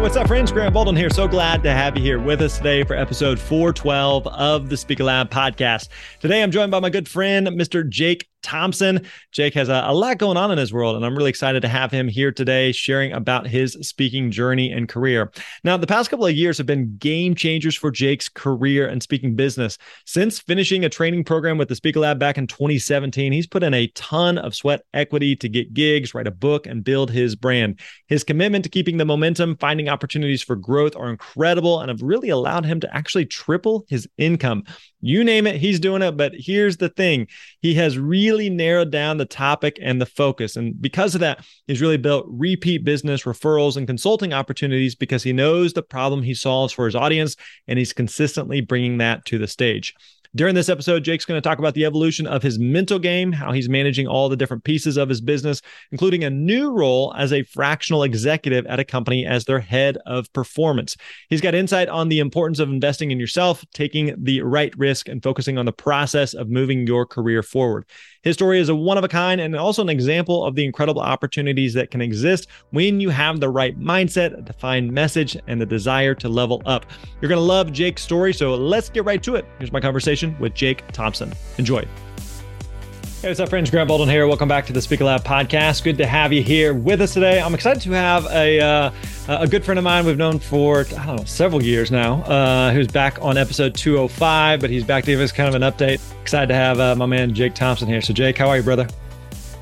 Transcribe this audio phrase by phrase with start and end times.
[0.00, 0.52] What's up, friends?
[0.52, 1.10] Grant Baldwin here.
[1.10, 5.02] So glad to have you here with us today for episode 412 of the Speaker
[5.02, 5.88] Lab podcast.
[6.20, 7.88] Today, I'm joined by my good friend, Mr.
[7.88, 9.06] Jake Thompson.
[9.30, 11.68] Jake has a, a, lot going on in his world, and I'm really excited to
[11.68, 15.30] have him here today sharing about his speaking journey and career.
[15.64, 19.36] Now, the past couple of years have been game changers for Jake's career and speaking
[19.36, 19.76] business.
[20.06, 23.74] Since finishing a training program with the Speaker Lab back in 2017, he's put in
[23.74, 27.78] a ton of sweat equity to get gigs, write a book, and build his brand.
[28.06, 32.30] His commitment to keeping the momentum, finding opportunities for growth are incredible and have really
[32.30, 34.64] allowed him to actually triple his income.
[35.00, 36.16] You name it, he's doing it.
[36.16, 37.28] But here's the thing
[37.60, 40.54] he has really narrowed down the topic and the focus.
[40.54, 45.32] And because of that, he's really built repeat business referrals and consulting opportunities because he
[45.32, 47.34] knows the problem he solves for his audience
[47.66, 49.94] and he's consistently bringing that to the stage.
[50.36, 53.50] During this episode, Jake's going to talk about the evolution of his mental game, how
[53.50, 57.44] he's managing all the different pieces of his business, including a new role as a
[57.44, 60.98] fractional executive at a company as their head of performance.
[61.30, 65.22] He's got insight on the importance of investing in yourself, taking the right risk, and
[65.22, 67.86] focusing on the process of moving your career forward.
[68.22, 71.00] His story is a one of a kind and also an example of the incredible
[71.00, 75.66] opportunities that can exist when you have the right mindset, a defined message, and the
[75.66, 76.84] desire to level up.
[77.22, 79.46] You're going to love Jake's story, so let's get right to it.
[79.58, 81.32] Here's my conversation with Jake Thompson.
[81.58, 81.86] Enjoy.
[83.20, 83.68] Hey, what's up, friends?
[83.68, 84.28] Grant Baldwin here.
[84.28, 85.82] Welcome back to the Speaker Lab podcast.
[85.82, 87.40] Good to have you here with us today.
[87.40, 88.90] I'm excited to have a uh,
[89.26, 92.72] a good friend of mine we've known for I don't know several years now, uh,
[92.72, 96.00] who's back on episode 205, but he's back to give us kind of an update.
[96.22, 98.00] Excited to have uh, my man Jake Thompson here.
[98.00, 98.86] So, Jake, how are you, brother?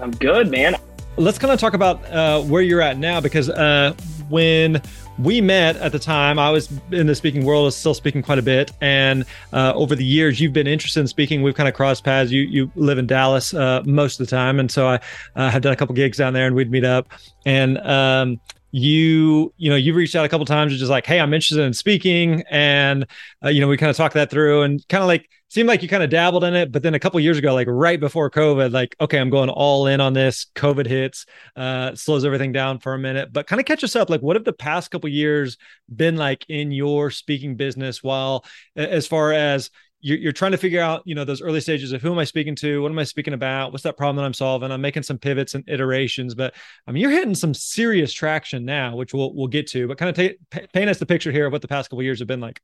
[0.01, 0.77] I'm good, man.
[1.17, 3.95] Let's kind of talk about uh, where you're at now because uh,
[4.29, 4.83] when
[5.19, 6.39] we met at the time.
[6.39, 9.73] I was in the speaking world, I was still speaking quite a bit, and uh,
[9.75, 11.43] over the years, you've been interested in speaking.
[11.43, 12.31] We've kind of crossed paths.
[12.31, 15.01] You you live in Dallas uh, most of the time, and so I
[15.35, 17.09] uh, have done a couple gigs down there, and we'd meet up.
[17.45, 18.41] And um,
[18.73, 21.73] you you know you've reached out a couple times just like hey i'm interested in
[21.73, 22.43] speaking.
[22.51, 23.07] And
[23.45, 25.83] uh, you know we kind of talked that through and kind of like seemed like
[25.83, 26.73] you kind of dabbled in it.
[26.73, 29.87] But then a couple years ago like right before covid like okay i'm going all
[29.87, 30.47] in on this.
[30.55, 33.33] Covid hits uh slows everything down for a minute.
[33.33, 35.57] But kind of catch us up like what have the past couple years
[35.95, 38.45] been like in your speaking business while
[38.75, 39.71] as far as
[40.07, 42.25] you're, you're trying to figure out, you know, those early stages of who am I
[42.25, 42.81] speaking to?
[42.81, 43.73] What am I speaking about?
[43.73, 44.71] What's that problem that I'm solving?
[44.71, 46.55] I'm making some pivots and iterations, but
[46.87, 50.09] I mean, you're hitting some serious traction now, which we'll, we'll get to, but kind
[50.09, 50.39] of take,
[50.73, 52.61] paint us the picture here of what the past couple years have been like.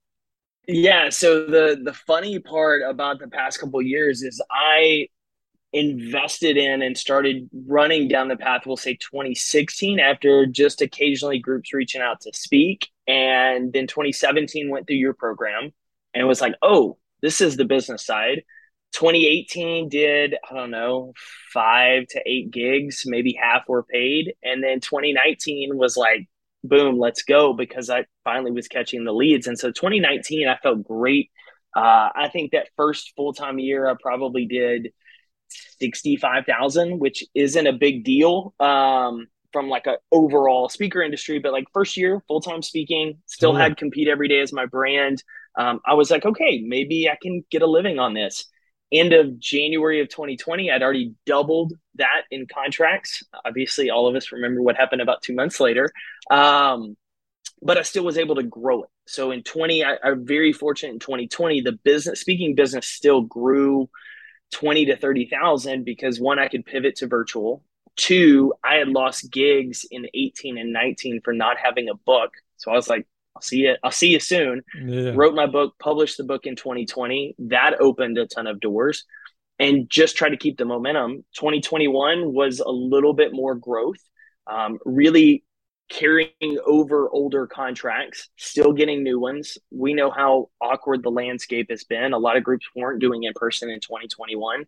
[0.69, 1.08] Yeah.
[1.08, 5.08] So the, the funny part about the past couple years is I
[5.72, 11.75] invested in and started running down the path, we'll say 2016 after just occasionally groups
[11.75, 12.86] reaching out to speak.
[13.08, 15.72] And then 2017 went through your program
[16.14, 18.43] and it was like, oh, this is the business side.
[18.93, 21.15] 2018 did, I don't know,
[21.53, 24.34] five to eight gigs, maybe half were paid.
[24.43, 26.28] And then 2019 was like,
[26.62, 29.47] boom, let's go because I finally was catching the leads.
[29.47, 31.31] And so 2019, I felt great.
[31.75, 34.93] Uh, I think that first full time year, I probably did
[35.81, 38.55] 65,000, which isn't a big deal.
[38.61, 43.55] Um, from like a overall speaker industry, but like first year full time speaking, still
[43.55, 45.22] had compete every day as my brand
[45.56, 48.46] um, I was like, okay, maybe I can get a living on this.
[48.92, 53.22] End of January of 2020, I'd already doubled that in contracts.
[53.44, 55.90] Obviously, all of us remember what happened about two months later.
[56.31, 56.96] Um,
[57.62, 58.90] but I still was able to grow it.
[59.06, 63.88] So in 20, I, I'm very fortunate in 2020, the business speaking business still grew
[64.52, 67.64] 20 to 30,000 because one, I could pivot to virtual.
[67.96, 72.32] Two, I had lost gigs in 18 and 19 for not having a book.
[72.56, 73.76] So I was like, I'll see you.
[73.82, 74.62] I'll see you soon.
[74.81, 75.12] Yeah.
[75.14, 77.34] Wrote my book, published the book in 2020.
[77.38, 79.05] That opened a ton of doors,
[79.58, 81.25] and just try to keep the momentum.
[81.37, 83.99] 2021 was a little bit more growth.
[84.46, 85.44] Um, really
[85.88, 89.58] carrying over older contracts, still getting new ones.
[89.70, 92.12] We know how awkward the landscape has been.
[92.12, 94.64] A lot of groups weren't doing in person in 2021.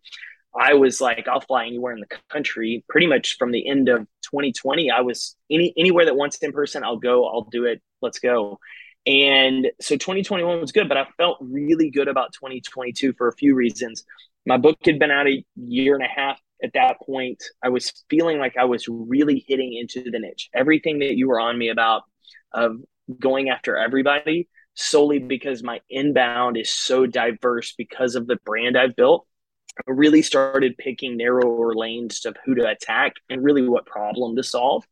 [0.58, 2.84] I was like, I'll fly anywhere in the country.
[2.88, 6.84] Pretty much from the end of 2020, I was any anywhere that wants in person,
[6.84, 7.82] I'll go, I'll do it.
[8.00, 8.58] Let's go.
[9.06, 13.54] And so 2021 was good, but I felt really good about 2022 for a few
[13.54, 14.04] reasons.
[14.46, 17.42] My book had been out a year and a half at that point.
[17.62, 20.48] I was feeling like I was really hitting into the niche.
[20.54, 22.02] Everything that you were on me about
[22.52, 22.76] of
[23.20, 28.96] going after everybody solely because my inbound is so diverse because of the brand I've
[28.96, 29.26] built.
[29.86, 34.84] Really started picking narrower lanes of who to attack and really what problem to solve.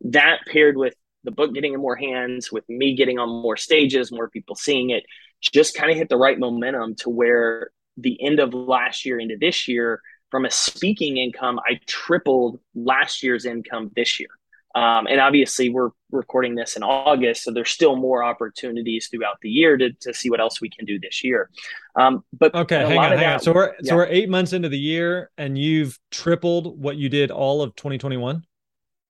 [0.00, 0.94] That paired with
[1.24, 4.90] the book getting in more hands, with me getting on more stages, more people seeing
[4.90, 5.04] it,
[5.40, 9.36] just kind of hit the right momentum to where the end of last year into
[9.38, 10.00] this year,
[10.30, 14.30] from a speaking income, I tripled last year's income this year.
[14.74, 19.48] Um, and obviously, we're recording this in August, so there's still more opportunities throughout the
[19.48, 21.48] year to, to see what else we can do this year.
[21.94, 23.40] Um, but okay, hang on, hang that, on.
[23.40, 23.90] So we're yeah.
[23.90, 27.76] so we're eight months into the year, and you've tripled what you did all of
[27.76, 28.44] 2021.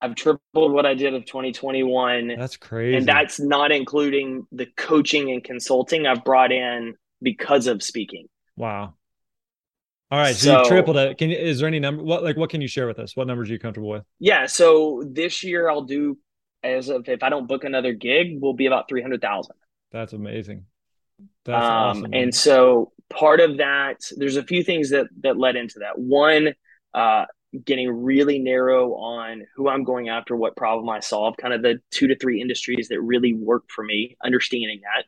[0.03, 2.35] I've tripled what I did of 2021.
[2.39, 2.99] That's crazy.
[2.99, 8.29] And that's not including the coaching and consulting I've brought in because of speaking.
[8.55, 8.95] Wow.
[10.15, 11.19] All right, so, so you tripled it.
[11.19, 12.01] Can is there any number?
[12.05, 13.17] What like what can you share with us?
[13.17, 14.05] What numbers are you comfortable with?
[14.21, 16.17] Yeah, so this year I'll do
[16.63, 19.57] as of if I don't book another gig, will be about three hundred thousand.
[19.91, 20.67] That's amazing.
[21.45, 22.15] That's um, awesome.
[22.15, 25.99] And so part of that, there's a few things that that led into that.
[25.99, 26.55] One,
[26.95, 27.25] uh,
[27.65, 31.81] getting really narrow on who I'm going after, what problem I solve, kind of the
[31.91, 35.07] two to three industries that really work for me, understanding that,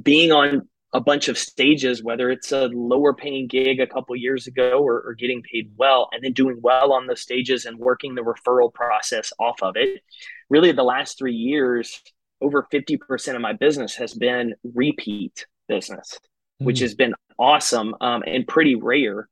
[0.00, 4.46] being on a bunch of stages, whether it's a lower paying gig a couple years
[4.46, 8.14] ago or, or, getting paid well, and then doing well on those stages and working
[8.14, 10.02] the referral process off of it.
[10.48, 12.02] Really, the last three years,
[12.40, 16.64] over 50% of my business has been repeat business, mm-hmm.
[16.64, 16.84] which hmm.
[16.84, 19.28] has been awesome um, and pretty rare.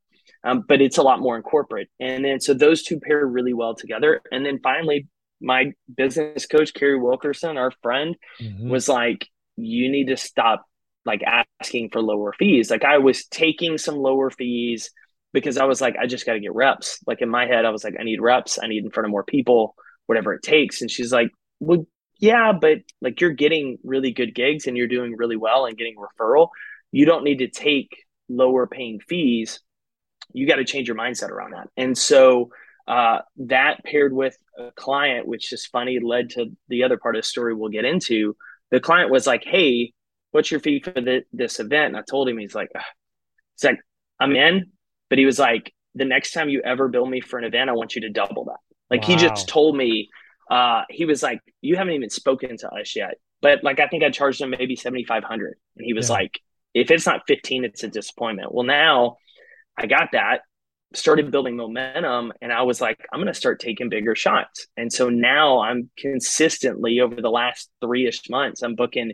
[0.47, 1.89] Um, but it's a lot more in corporate.
[1.99, 4.21] And then so those two pair really well together.
[4.31, 5.09] And then finally,
[5.41, 8.69] my business coach, Kerry Wilkerson, our friend, mm-hmm.
[8.69, 9.27] was like,
[9.57, 10.67] you need to stop
[11.05, 11.23] like
[11.61, 12.71] asking for lower fees.
[12.71, 14.91] Like I was taking some lower fees
[15.33, 17.01] because I was like, I just got to get reps.
[17.07, 18.59] Like in my head, I was like, I need reps.
[18.63, 19.75] I need in front of more people,
[20.07, 20.81] whatever it takes.
[20.81, 21.31] And she's like,
[21.61, 21.87] well,
[22.21, 25.97] yeah, but like you're getting really good gigs and you're doing really well and getting
[25.97, 26.49] referral.
[26.93, 27.91] You don't need to take
[28.29, 29.61] lower paying fees.
[30.33, 31.69] You got to change your mindset around that.
[31.77, 32.51] And so
[32.87, 37.23] uh, that paired with a client, which is funny, led to the other part of
[37.23, 38.37] the story we'll get into.
[38.71, 39.93] The client was like, Hey,
[40.35, 41.95] what's your fee for the, this event?
[41.95, 42.83] And I told him, he's like, Ugh.
[43.55, 43.79] he's like,
[44.19, 44.73] I'm in.
[45.09, 47.75] But he was like, the next time you ever bill me for an event, I
[47.75, 48.59] want you to double that.
[48.91, 49.07] Like wow.
[49.07, 50.09] he just told me,
[50.51, 53.15] uh, he was like, you haven't even spoken to us yet.
[53.43, 55.57] But like, I think I charged him maybe 7,500.
[55.77, 56.15] And he was yeah.
[56.15, 56.41] like,
[56.75, 58.53] if it's not 15, it's a disappointment.
[58.53, 59.19] Well, now
[59.79, 60.41] I got that
[60.95, 64.67] started building momentum and I was like, I'm going to start taking bigger shots.
[64.77, 69.13] And so now I'm consistently over the last three ish months, I'm booking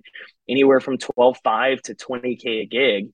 [0.48, 3.08] anywhere from 12.5 to 20K a gig.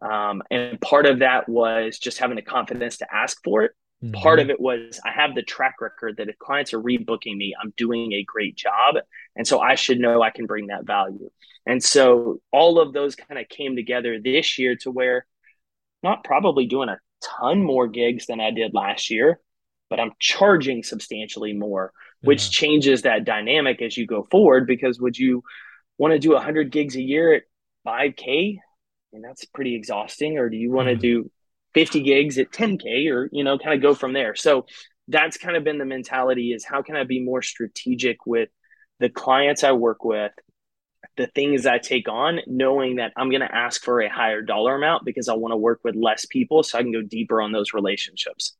[0.00, 3.72] Um, and part of that was just having the confidence to ask for it.
[4.02, 4.20] Mm-hmm.
[4.20, 7.54] Part of it was I have the track record that if clients are rebooking me,
[7.60, 8.96] I'm doing a great job.
[9.34, 11.30] And so I should know I can bring that value.
[11.66, 15.26] And so all of those kind of came together this year to where
[16.02, 19.40] not probably doing a ton more gigs than I did last year,
[19.90, 22.50] but I'm charging substantially more, which yeah.
[22.50, 24.66] changes that dynamic as you go forward.
[24.66, 25.42] Because would you
[25.96, 27.42] want to do 100 gigs a year at
[27.86, 28.58] 5K?
[29.12, 30.38] And that's pretty exhausting.
[30.38, 31.00] Or do you want to mm.
[31.00, 31.30] do
[31.74, 34.34] 50 gigs at 10K or, you know, kind of go from there?
[34.34, 34.66] So
[35.08, 38.50] that's kind of been the mentality is how can I be more strategic with
[39.00, 40.32] the clients I work with
[41.18, 44.76] the things I take on, knowing that I'm going to ask for a higher dollar
[44.76, 47.52] amount because I want to work with less people so I can go deeper on
[47.52, 48.56] those relationships.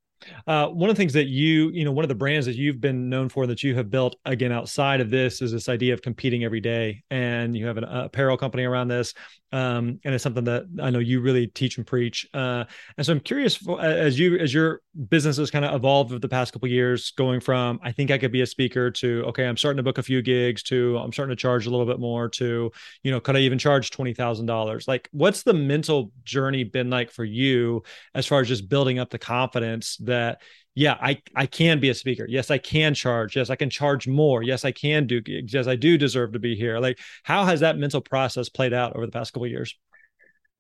[0.46, 2.80] Uh, one of the things that you, you know, one of the brands that you've
[2.80, 6.02] been known for that you have built again outside of this is this idea of
[6.02, 7.02] competing every day.
[7.10, 9.14] And you have an apparel company around this.
[9.50, 12.28] Um, and it's something that I know you really teach and preach.
[12.34, 12.64] Uh,
[12.96, 16.28] and so I'm curious as you, as your business has kind of evolved over the
[16.28, 19.56] past couple years, going from, I think I could be a speaker to, okay, I'm
[19.56, 22.28] starting to book a few gigs to, I'm starting to charge a little bit more
[22.30, 22.70] to,
[23.02, 24.86] you know, could I even charge $20,000?
[24.86, 27.82] Like what's the mental journey been like for you
[28.14, 30.42] as far as just building up the confidence that
[30.74, 32.26] yeah i i can be a speaker.
[32.28, 33.36] Yes i can charge.
[33.36, 34.42] Yes i can charge more.
[34.42, 35.54] Yes i can do gigs.
[35.54, 36.78] Yes i do deserve to be here.
[36.78, 39.74] Like how has that mental process played out over the past couple years?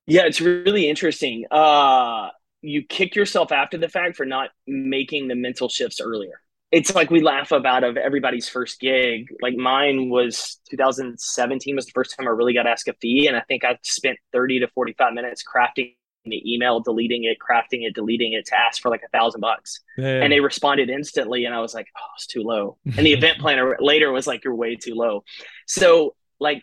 [0.06, 1.44] Yeah it's really interesting.
[1.50, 2.28] Uh
[2.62, 6.40] you kick yourself after the fact for not making the mental shifts earlier.
[6.70, 9.28] It's like we laugh about of everybody's first gig.
[9.40, 13.36] Like mine was 2017 was the first time I really got asked a fee, and
[13.36, 15.94] I think I spent 30 to 45 minutes crafting
[16.28, 19.80] the email, deleting it, crafting it, deleting it to ask for like a thousand bucks.
[20.22, 23.38] And they responded instantly, and I was like, "Oh, it's too low." And the event
[23.38, 25.24] planner later was like, "You're way too low."
[25.66, 26.62] So like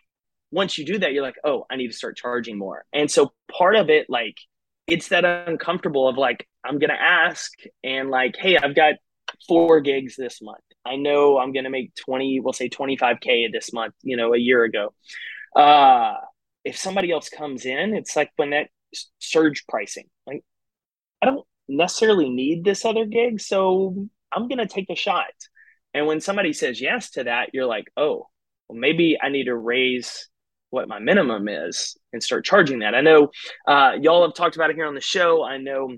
[0.52, 3.34] once you do that, you're like, "Oh, I need to start charging more." And so
[3.52, 4.38] part of it, like,
[4.88, 7.52] it's that uncomfortable of like, I'm gonna ask,
[7.84, 8.96] and like, hey, I've got
[9.48, 10.64] four gigs this month.
[10.86, 14.38] I know I'm going to make 20, we'll say 25K this month, you know, a
[14.38, 14.94] year ago.
[15.56, 16.16] Uh,
[16.64, 18.68] if somebody else comes in, it's like when that
[19.20, 20.44] surge pricing, like,
[21.22, 23.42] I don't necessarily need this other gig.
[23.42, 25.26] So I'm going to take a shot.
[25.94, 28.28] And when somebody says yes to that, you're like, oh,
[28.68, 30.30] well, maybe I need to raise
[30.70, 32.96] what my minimum is and start charging that.
[32.96, 33.30] I know
[33.68, 35.44] uh, y'all have talked about it here on the show.
[35.44, 35.96] I know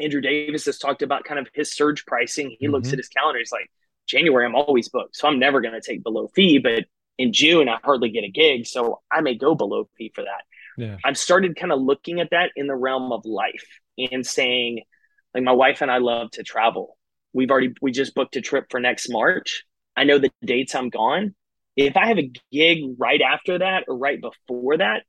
[0.00, 2.54] Andrew Davis has talked about kind of his surge pricing.
[2.58, 2.74] He mm-hmm.
[2.74, 3.38] looks at his calendar.
[3.38, 3.70] He's like,
[4.06, 5.16] January, I'm always booked.
[5.16, 6.58] So I'm never going to take below fee.
[6.58, 6.84] But
[7.18, 8.66] in June, I hardly get a gig.
[8.66, 10.44] So I may go below fee for that.
[10.76, 10.96] Yeah.
[11.04, 13.66] I've started kind of looking at that in the realm of life
[13.98, 14.82] and saying,
[15.34, 16.96] like, my wife and I love to travel.
[17.32, 19.64] We've already, we just booked a trip for next March.
[19.96, 21.34] I know the dates I'm gone.
[21.76, 25.04] If I have a gig right after that or right before that,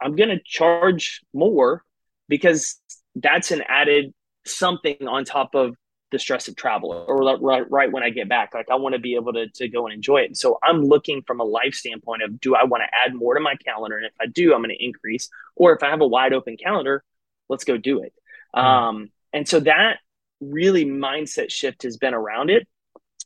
[0.00, 1.84] I'm going to charge more
[2.28, 2.80] because
[3.14, 4.12] that's an added
[4.46, 5.74] something on top of
[6.10, 8.52] the stress of travel or right, right when I get back.
[8.54, 10.36] Like I want to be able to, to go and enjoy it.
[10.36, 13.40] so I'm looking from a life standpoint of do I want to add more to
[13.40, 13.96] my calendar?
[13.96, 15.28] And if I do, I'm going to increase.
[15.56, 17.04] Or if I have a wide open calendar,
[17.48, 18.12] let's go do it.
[18.54, 18.66] Mm-hmm.
[18.66, 19.98] Um, and so that
[20.40, 22.66] really mindset shift has been around it.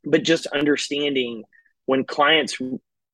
[0.05, 1.45] But just understanding
[1.87, 2.59] when clients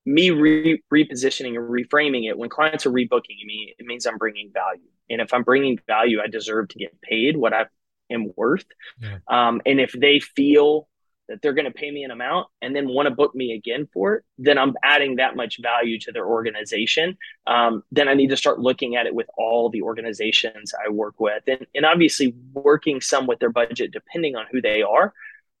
[0.05, 4.51] me re- repositioning and reframing it when clients are rebooking me it means i'm bringing
[4.51, 7.65] value and if i'm bringing value i deserve to get paid what i
[8.11, 8.65] am worth
[8.99, 9.17] yeah.
[9.27, 10.87] um, and if they feel
[11.29, 13.87] that they're going to pay me an amount and then want to book me again
[13.93, 18.29] for it then i'm adding that much value to their organization um, then i need
[18.29, 22.35] to start looking at it with all the organizations i work with and, and obviously
[22.53, 25.13] working some with their budget depending on who they are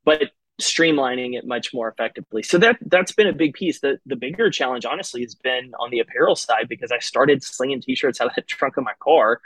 [0.03, 0.31] but
[0.61, 2.43] streamlining it much more effectively.
[2.43, 3.79] So that that's been a big piece.
[3.79, 7.81] The the bigger challenge, honestly, has been on the apparel side because I started slinging
[7.81, 9.41] t-shirts out of the trunk of my car.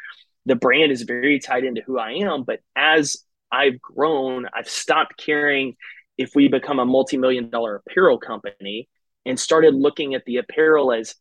[0.45, 3.17] The brand is very tied into who I am, but as
[3.51, 5.75] I've grown, I've stopped caring
[6.17, 8.87] if we become a multi-million dollar apparel company
[9.25, 11.15] and started looking at the apparel as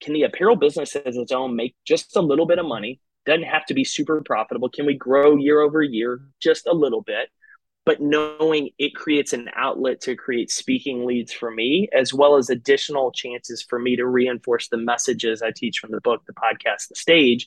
[0.00, 3.00] can the apparel business as its own make just a little bit of money?
[3.26, 4.68] Doesn't have to be super profitable.
[4.68, 7.30] Can we grow year over year just a little bit?
[7.84, 12.50] but knowing it creates an outlet to create speaking leads for me as well as
[12.50, 16.88] additional chances for me to reinforce the messages i teach from the book the podcast
[16.88, 17.46] the stage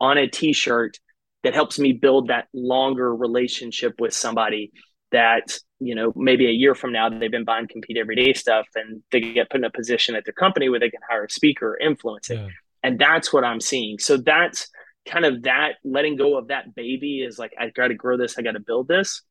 [0.00, 0.98] on a t-shirt
[1.44, 4.72] that helps me build that longer relationship with somebody
[5.12, 9.02] that you know maybe a year from now they've been buying compete everyday stuff and
[9.10, 11.72] they get put in a position at their company where they can hire a speaker
[11.72, 12.38] or influence it.
[12.38, 12.48] Yeah.
[12.82, 13.98] and that's what i'm seeing.
[13.98, 14.68] So that's
[15.06, 18.38] kind of that letting go of that baby is like i got to grow this
[18.38, 19.22] i got to build this.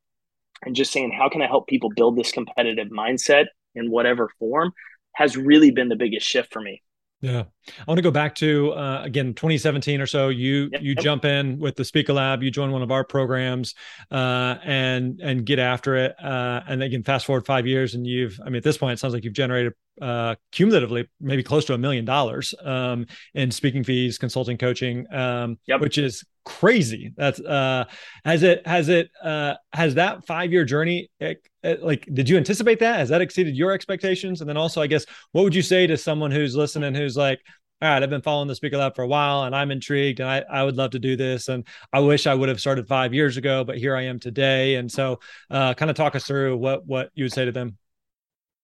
[0.63, 3.45] And just saying how can i help people build this competitive mindset
[3.75, 4.71] in whatever form
[5.13, 6.81] has really been the biggest shift for me
[7.21, 7.43] yeah,
[7.79, 10.29] I want to go back to uh, again 2017 or so.
[10.29, 10.81] You yep.
[10.83, 12.43] you jump in with the Speaker Lab.
[12.43, 13.73] You join one of our programs
[14.11, 16.15] uh, and and get after it.
[16.23, 18.99] Uh, and again, fast forward five years, and you've I mean at this point it
[18.99, 23.83] sounds like you've generated uh, cumulatively maybe close to a million dollars um, in speaking
[23.83, 25.81] fees, consulting, coaching, um, yep.
[25.81, 27.11] which is crazy.
[27.17, 27.83] That's uh,
[28.23, 32.37] has it has it uh, has that five year journey eh, eh, like did you
[32.37, 32.99] anticipate that?
[32.99, 34.39] Has that exceeded your expectations?
[34.39, 37.41] And then also, I guess, what would you say to someone who's listening who's like,
[37.81, 40.29] all right, I've been following the Speaker Lab for a while and I'm intrigued and
[40.29, 41.49] I, I would love to do this.
[41.49, 44.75] And I wish I would have started five years ago, but here I am today.
[44.75, 45.19] And so
[45.51, 47.77] uh, kind of talk us through what, what you would say to them.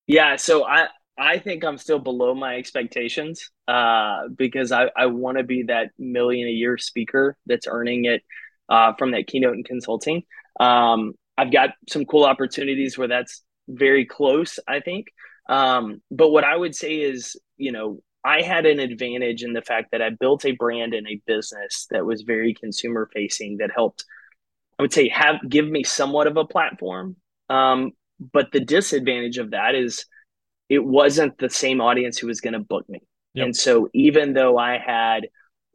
[0.08, 0.38] Yeah.
[0.38, 0.88] So I,
[1.18, 5.92] I think I'm still below my expectations uh, because I, I want to be that
[6.00, 8.24] million a year speaker that's earning it
[8.70, 10.24] uh, from that keynote and consulting.
[10.60, 15.08] Um, I've got some cool opportunities where that's very close, I think.
[15.50, 19.62] Um, but what I would say is, you know, I had an advantage in the
[19.62, 23.72] fact that I built a brand and a business that was very consumer facing that
[23.74, 24.06] helped,
[24.80, 27.18] I would say, have give me somewhat of a platform.
[27.50, 30.06] Um, but the disadvantage of that is
[30.74, 33.04] it wasn't the same audience who was going to book me.
[33.36, 33.46] Yep.
[33.46, 35.28] And so even though I had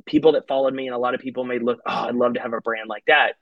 [0.07, 2.41] people that followed me and a lot of people may look, oh, I'd love to
[2.41, 3.35] have a brand like that.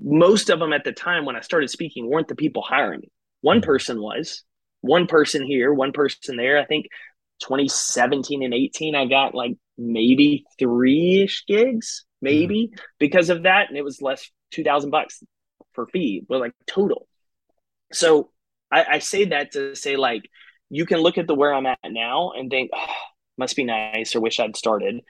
[0.00, 3.10] Most of them at the time when I started speaking weren't the people hiring me.
[3.40, 3.66] One mm-hmm.
[3.66, 4.44] person was,
[4.82, 6.60] one person here, one person there.
[6.60, 6.86] I think
[7.40, 12.82] 2017 and 18, I got like maybe three ish gigs, maybe mm-hmm.
[13.00, 13.68] because of that.
[13.68, 15.24] And it was less 2000 bucks
[15.72, 17.08] for fee, but like total.
[17.92, 18.30] So
[18.70, 20.22] I, I say that to say like
[20.72, 22.94] you can look at the where I'm at now and think, oh,
[23.36, 25.00] must be nice or wish I'd started.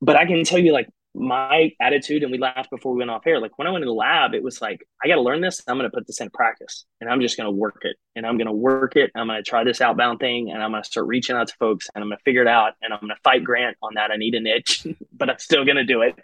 [0.00, 3.26] But I can tell you like my attitude, and we laughed before we went off
[3.26, 3.38] air.
[3.38, 5.62] Like when I went to the lab, it was like, I got to learn this.
[5.68, 8.26] I'm going to put this in practice and I'm just going to work it and
[8.26, 9.10] I'm going to work it.
[9.14, 11.54] I'm going to try this outbound thing and I'm going to start reaching out to
[11.58, 13.94] folks and I'm going to figure it out and I'm going to fight Grant on
[13.96, 14.10] that.
[14.10, 16.18] I need a niche, but I'm still going to do it.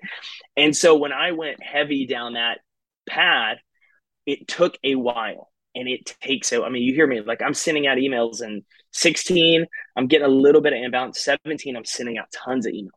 [0.56, 2.60] And so when I went heavy down that
[3.06, 3.58] path,
[4.24, 6.60] it took a while and it takes it.
[6.60, 9.66] I mean, you hear me like I'm sending out emails and 16,
[9.96, 11.14] I'm getting a little bit of inbound.
[11.14, 12.90] 17, I'm sending out tons of emails.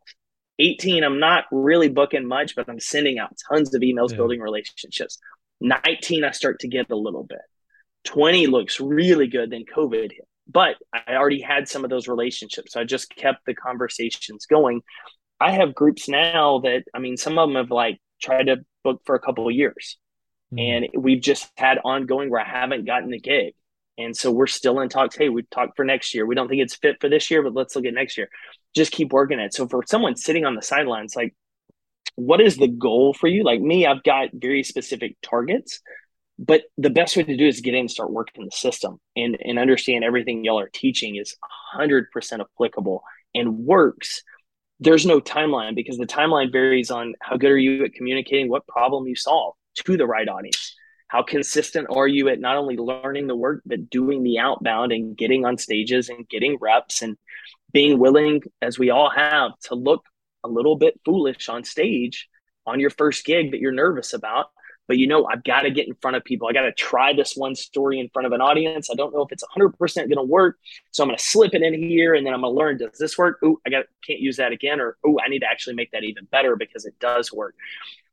[0.58, 4.16] 18, I'm not really booking much, but I'm sending out tons of emails, yeah.
[4.16, 5.18] building relationships.
[5.60, 7.40] 19, I start to get a little bit.
[8.04, 9.50] 20 looks really good.
[9.50, 10.28] Then COVID hit.
[10.48, 12.72] But I already had some of those relationships.
[12.72, 14.82] So I just kept the conversations going.
[15.40, 19.02] I have groups now that, I mean, some of them have like tried to book
[19.04, 19.98] for a couple of years.
[20.52, 20.94] Mm-hmm.
[20.94, 23.54] And we've just had ongoing where I haven't gotten the gig.
[23.98, 25.16] And so we're still in talks.
[25.16, 26.24] Hey, we talked for next year.
[26.24, 28.28] We don't think it's fit for this year, but let's look at next year.
[28.74, 29.52] Just keep working it.
[29.52, 31.34] So for someone sitting on the sidelines, like,
[32.14, 33.44] what is the goal for you?
[33.44, 35.80] Like me, I've got very specific targets,
[36.38, 39.36] but the best way to do is get in and start working the system and,
[39.42, 41.36] and understand everything y'all are teaching is
[41.78, 42.06] 100%
[42.40, 43.02] applicable
[43.34, 44.22] and works.
[44.80, 48.66] There's no timeline because the timeline varies on how good are you at communicating what
[48.66, 50.74] problem you solve to the right audience
[51.12, 55.14] how consistent are you at not only learning the work but doing the outbound and
[55.14, 57.18] getting on stages and getting reps and
[57.70, 60.06] being willing as we all have to look
[60.42, 62.30] a little bit foolish on stage
[62.64, 64.46] on your first gig that you're nervous about?
[64.88, 66.48] But you know i've got to get in front of people.
[66.48, 68.88] I got to try this one story in front of an audience.
[68.90, 70.56] I don't know if it's 100% going to work
[70.92, 72.98] so i'm going to slip it in here and then i'm going to learn does
[72.98, 73.38] this work?
[73.42, 76.04] Oh i got can't use that again or oh i need to actually make that
[76.04, 77.54] even better because it does work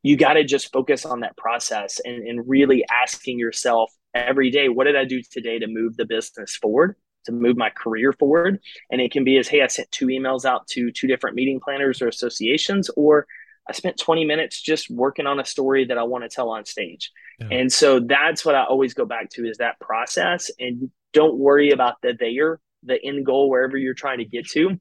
[0.03, 4.69] you got to just focus on that process and, and really asking yourself every day,
[4.69, 6.95] what did I do today to move the business forward?
[7.25, 8.59] to move my career forward.
[8.89, 11.59] And it can be as, hey, I sent two emails out to two different meeting
[11.59, 13.27] planners or associations, or
[13.67, 16.65] I spent 20 minutes just working on a story that I want to tell on
[16.65, 17.11] stage.
[17.39, 17.47] Yeah.
[17.51, 20.49] And so that's what I always go back to is that process.
[20.59, 24.79] And don't worry about the there, the end goal, wherever you're trying to get to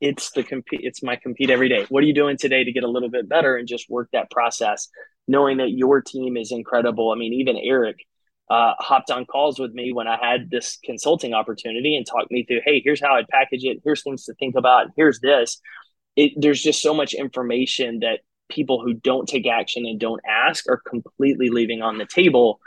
[0.00, 1.86] it's the compete it's my compete every day.
[1.88, 4.30] What are you doing today to get a little bit better and just work that
[4.30, 4.88] process
[5.28, 7.10] knowing that your team is incredible?
[7.10, 7.96] I mean even eric
[8.50, 12.44] uh, hopped on calls with me when i had this consulting opportunity and talked me
[12.44, 13.80] through hey here's how i'd package it.
[13.84, 14.88] Here's things to think about.
[14.96, 15.60] Here's this.
[16.16, 20.68] It, there's just so much information that people who don't take action and don't ask
[20.68, 22.60] are completely leaving on the table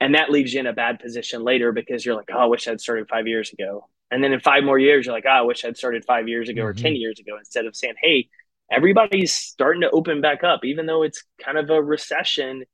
[0.00, 2.66] and that leaves you in a bad position later because you're like oh i wish
[2.66, 5.42] i'd started five years ago and then in five more years, you're like, oh, I
[5.42, 6.68] wish I'd started five years ago mm-hmm.
[6.68, 8.28] or 10 years ago instead of saying, hey,
[8.70, 12.64] everybody's starting to open back up, even though it's kind of a recession.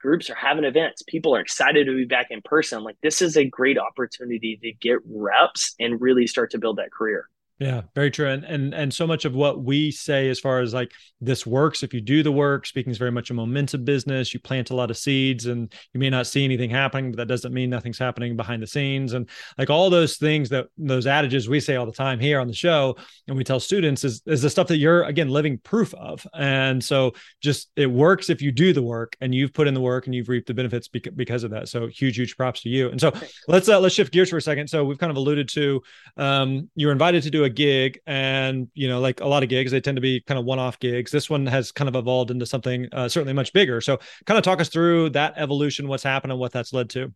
[0.00, 1.02] Groups are having events.
[1.02, 2.82] People are excited to be back in person.
[2.82, 6.90] Like, this is a great opportunity to get reps and really start to build that
[6.90, 7.28] career.
[7.60, 8.26] Yeah, very true.
[8.26, 11.82] And and and so much of what we say as far as like this works
[11.82, 14.32] if you do the work, speaking is very much a momentum business.
[14.32, 17.28] You plant a lot of seeds and you may not see anything happening, but that
[17.28, 19.12] doesn't mean nothing's happening behind the scenes.
[19.12, 22.46] And like all those things that those adages we say all the time here on
[22.46, 22.96] the show
[23.28, 26.26] and we tell students is is the stuff that you're again living proof of.
[26.32, 29.82] And so just it works if you do the work and you've put in the
[29.82, 31.68] work and you've reaped the benefits beca- because of that.
[31.68, 32.88] So huge, huge props to you.
[32.88, 33.12] And so
[33.48, 34.68] let's uh, let's shift gears for a second.
[34.68, 35.82] So we've kind of alluded to
[36.16, 39.70] um, you're invited to do a gig and you know like a lot of gigs
[39.70, 41.10] they tend to be kind of one-off gigs.
[41.10, 43.80] This one has kind of evolved into something uh, certainly much bigger.
[43.80, 47.12] So kind of talk us through that evolution what's happened and what that's led to.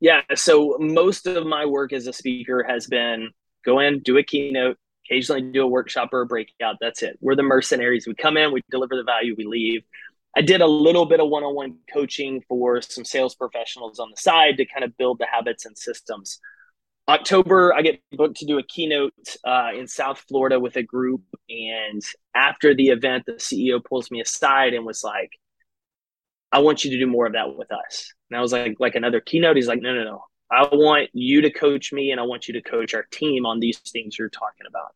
[0.00, 3.30] Yeah so most of my work as a speaker has been
[3.64, 7.18] go in do a keynote occasionally do a workshop or a breakout that's it.
[7.20, 8.06] We're the mercenaries.
[8.06, 9.82] We come in we deliver the value we leave.
[10.36, 14.10] I did a little bit of one on one coaching for some sales professionals on
[14.10, 16.40] the side to kind of build the habits and systems.
[17.08, 19.12] October, I get booked to do a keynote
[19.44, 21.22] uh, in South Florida with a group.
[21.48, 22.02] And
[22.34, 25.30] after the event, the CEO pulls me aside and was like,
[26.52, 28.12] I want you to do more of that with us.
[28.30, 29.56] And I was like, like another keynote.
[29.56, 30.24] He's like, no, no, no.
[30.50, 33.58] I want you to coach me and I want you to coach our team on
[33.58, 34.94] these things you're talking about.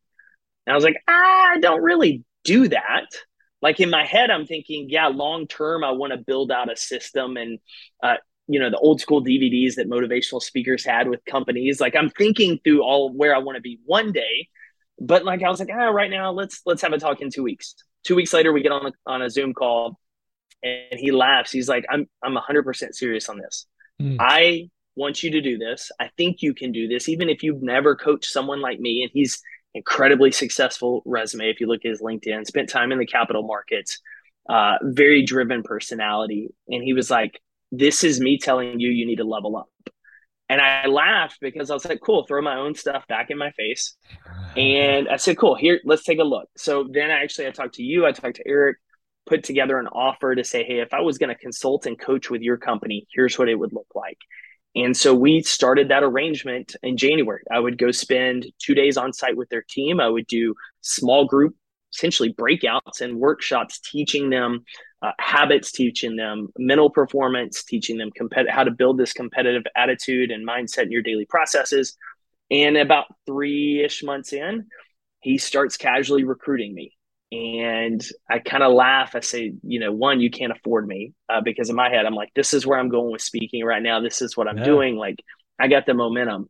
[0.66, 3.06] And I was like, I don't really do that.
[3.62, 6.76] Like in my head, I'm thinking, yeah, long term, I want to build out a
[6.76, 7.58] system and
[8.02, 8.16] uh,
[8.48, 11.80] you know the old school DVDs that motivational speakers had with companies.
[11.80, 14.48] Like I'm thinking through all where I want to be one day,
[15.00, 17.42] but like I was like, ah, right now let's let's have a talk in two
[17.42, 17.74] weeks.
[18.04, 19.98] Two weeks later, we get on a, on a Zoom call,
[20.62, 21.50] and he laughs.
[21.50, 23.66] He's like, I'm I'm 100 percent serious on this.
[24.00, 24.16] Mm.
[24.20, 25.90] I want you to do this.
[26.00, 29.02] I think you can do this, even if you've never coached someone like me.
[29.02, 29.42] And he's
[29.74, 31.50] incredibly successful resume.
[31.50, 34.00] If you look at his LinkedIn, spent time in the capital markets,
[34.48, 36.48] uh, very driven personality.
[36.68, 37.40] And he was like,
[37.72, 39.68] this is me telling you you need to level up
[40.48, 43.50] And I laughed because I was like, cool, throw my own stuff back in my
[43.52, 43.96] face.
[44.56, 46.48] And I said, cool, here, let's take a look.
[46.56, 48.78] So then I actually I talked to you, I talked to Eric,
[49.26, 52.30] put together an offer to say, hey, if I was going to consult and coach
[52.30, 54.18] with your company, here's what it would look like.
[54.74, 57.42] And so we started that arrangement in January.
[57.50, 60.00] I would go spend two days on site with their team.
[60.00, 61.56] I would do small group,
[61.96, 64.64] essentially breakouts and workshops, teaching them
[65.02, 70.30] uh, habits, teaching them mental performance, teaching them compet- how to build this competitive attitude
[70.30, 71.96] and mindset in your daily processes.
[72.50, 74.66] And about three ish months in,
[75.20, 76.92] he starts casually recruiting me.
[77.32, 79.16] And I kind of laugh.
[79.16, 82.14] I say, you know, one, you can't afford me uh, because in my head, I'm
[82.14, 84.00] like, this is where I'm going with speaking right now.
[84.00, 84.64] This is what I'm yeah.
[84.64, 84.96] doing.
[84.96, 85.16] Like,
[85.58, 86.48] I got the momentum.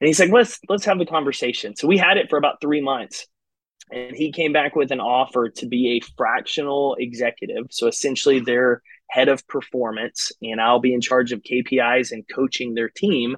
[0.00, 1.76] And he's like, let's let's have the conversation.
[1.76, 3.26] So we had it for about three months
[3.90, 7.66] and he came back with an offer to be a fractional executive.
[7.70, 12.74] So essentially, their head of performance, and I'll be in charge of KPIs and coaching
[12.74, 13.36] their team.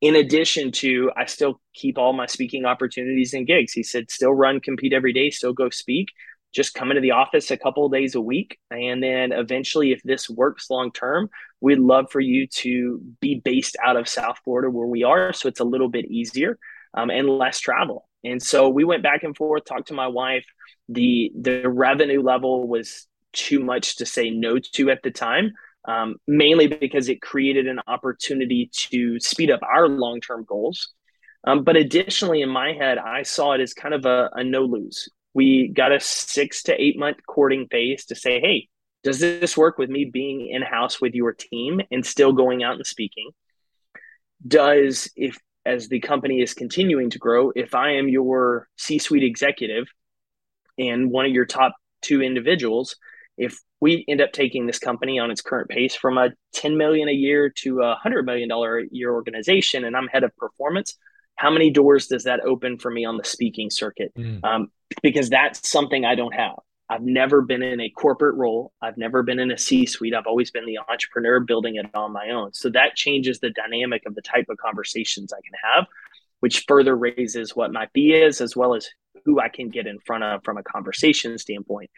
[0.00, 3.72] In addition to, I still keep all my speaking opportunities and gigs.
[3.72, 6.08] He said, still run, compete every day, still go speak.
[6.52, 8.58] Just come into the office a couple days a week.
[8.70, 13.76] And then eventually, if this works long term, we'd love for you to be based
[13.82, 15.32] out of South Florida where we are.
[15.32, 16.58] So it's a little bit easier
[16.94, 18.06] um, and less travel.
[18.24, 20.44] And so we went back and forth, talked to my wife.
[20.88, 25.52] The the revenue level was too much to say no to at the time,
[25.86, 30.92] um, mainly because it created an opportunity to speed up our long term goals.
[31.44, 34.62] Um, but additionally, in my head, I saw it as kind of a, a no
[34.62, 35.08] lose.
[35.34, 38.68] We got a six to eight month courting phase to say, hey,
[39.02, 42.76] does this work with me being in house with your team and still going out
[42.76, 43.30] and speaking?
[44.46, 49.22] Does if as the company is continuing to grow, if I am your C suite
[49.22, 49.86] executive
[50.78, 52.96] and one of your top two individuals,
[53.38, 57.08] if we end up taking this company on its current pace from a 10 million
[57.08, 60.96] a year to a 100 million dollar a year organization and I'm head of performance,
[61.36, 64.12] how many doors does that open for me on the speaking circuit?
[64.16, 64.44] Mm.
[64.44, 64.68] Um,
[65.02, 66.56] because that's something I don't have.
[66.92, 68.70] I've never been in a corporate role.
[68.82, 70.14] I've never been in a C suite.
[70.14, 72.52] I've always been the entrepreneur building it on my own.
[72.52, 75.86] So that changes the dynamic of the type of conversations I can have,
[76.40, 78.90] which further raises what my fee is, as well as
[79.24, 81.90] who I can get in front of from a conversation standpoint.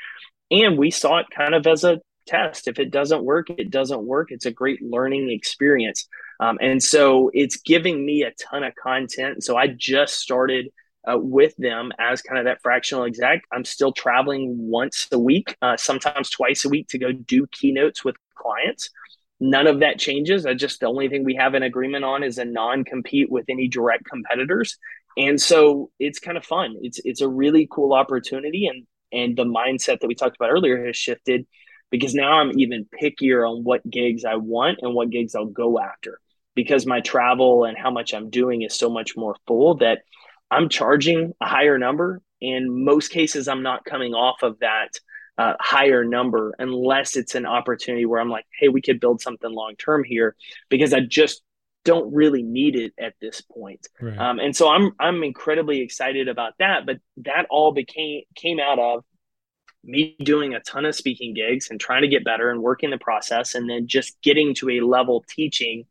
[0.52, 2.68] And we saw it kind of as a test.
[2.68, 4.30] If it doesn't work, it doesn't work.
[4.30, 6.06] It's a great learning experience.
[6.38, 9.42] Um, and so it's giving me a ton of content.
[9.42, 10.68] So I just started
[11.10, 13.42] uh, with them as kind of that fractional exec.
[13.52, 18.04] I'm still traveling once a week, uh, sometimes twice a week to go do keynotes
[18.04, 18.90] with clients.
[19.40, 20.46] None of that changes.
[20.46, 23.68] I just the only thing we have an agreement on is a non-compete with any
[23.68, 24.78] direct competitors.
[25.16, 26.76] And so it's kind of fun.
[26.82, 30.84] It's it's a really cool opportunity and and the mindset that we talked about earlier
[30.86, 31.46] has shifted
[31.90, 35.78] because now I'm even pickier on what gigs I want and what gigs I'll go
[35.78, 36.18] after
[36.54, 40.02] because my travel and how much I'm doing is so much more full that
[40.54, 42.22] I'm charging a higher number.
[42.40, 44.90] In most cases, I'm not coming off of that
[45.36, 49.50] uh, higher number unless it's an opportunity where I'm like, hey, we could build something
[49.50, 50.36] long term here
[50.68, 51.42] because I just
[51.84, 53.86] don't really need it at this point.
[54.00, 54.16] Right.
[54.16, 56.86] Um, and so I'm I'm incredibly excited about that.
[56.86, 59.04] But that all became came out of
[59.82, 62.98] me doing a ton of speaking gigs and trying to get better and working the
[62.98, 65.84] process and then just getting to a level teaching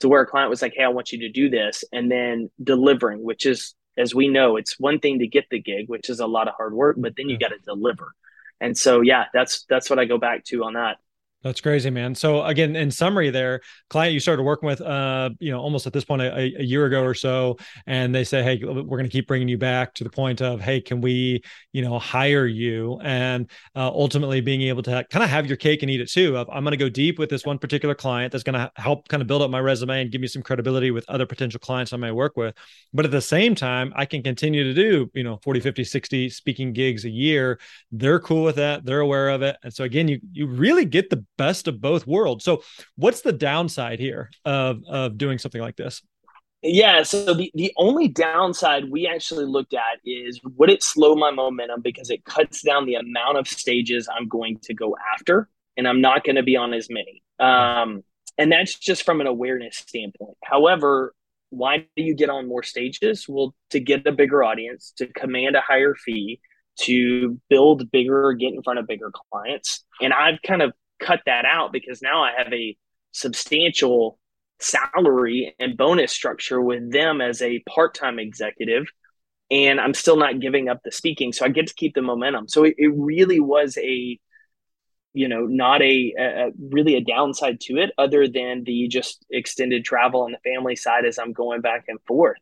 [0.00, 2.50] to where a client was like, Hey, I want you to do this, and then
[2.62, 6.20] delivering, which is as we know, it's one thing to get the gig, which is
[6.20, 8.14] a lot of hard work, but then you got to deliver.
[8.60, 10.98] And so, yeah, that's that's what I go back to on that.
[11.44, 12.14] That's crazy, man.
[12.14, 15.92] So again, in summary, there, client you started working with, uh, you know, almost at
[15.92, 19.10] this point a, a year ago or so, and they say, hey, we're going to
[19.10, 21.42] keep bringing you back to the point of, hey, can we,
[21.74, 25.82] you know, hire you, and uh, ultimately being able to kind of have your cake
[25.82, 26.34] and eat it too.
[26.34, 29.06] Of I'm going to go deep with this one particular client that's going to help
[29.08, 31.92] kind of build up my resume and give me some credibility with other potential clients
[31.92, 32.54] I may work with,
[32.94, 36.30] but at the same time, I can continue to do, you know, 40, 50, 60
[36.30, 37.60] speaking gigs a year.
[37.92, 38.86] They're cool with that.
[38.86, 42.06] They're aware of it, and so again, you you really get the best of both
[42.06, 42.44] worlds.
[42.44, 42.62] So,
[42.96, 46.02] what's the downside here of of doing something like this?
[46.66, 51.30] Yeah, so the, the only downside we actually looked at is would it slow my
[51.30, 55.86] momentum because it cuts down the amount of stages I'm going to go after, and
[55.86, 57.22] I'm not going to be on as many.
[57.38, 58.02] Um,
[58.38, 60.38] and that's just from an awareness standpoint.
[60.42, 61.14] However,
[61.50, 63.26] why do you get on more stages?
[63.28, 66.40] Well, to get a bigger audience, to command a higher fee,
[66.80, 69.84] to build bigger, get in front of bigger clients.
[70.00, 72.76] And I've kind of cut that out because now I have a
[73.12, 74.18] substantial
[74.60, 78.86] salary and bonus structure with them as a part-time executive
[79.50, 82.48] and I'm still not giving up the speaking so I get to keep the momentum
[82.48, 84.18] so it, it really was a
[85.14, 89.84] you know, not a, a, really a downside to it other than the just extended
[89.84, 92.38] travel on the family side as I'm going back and forth.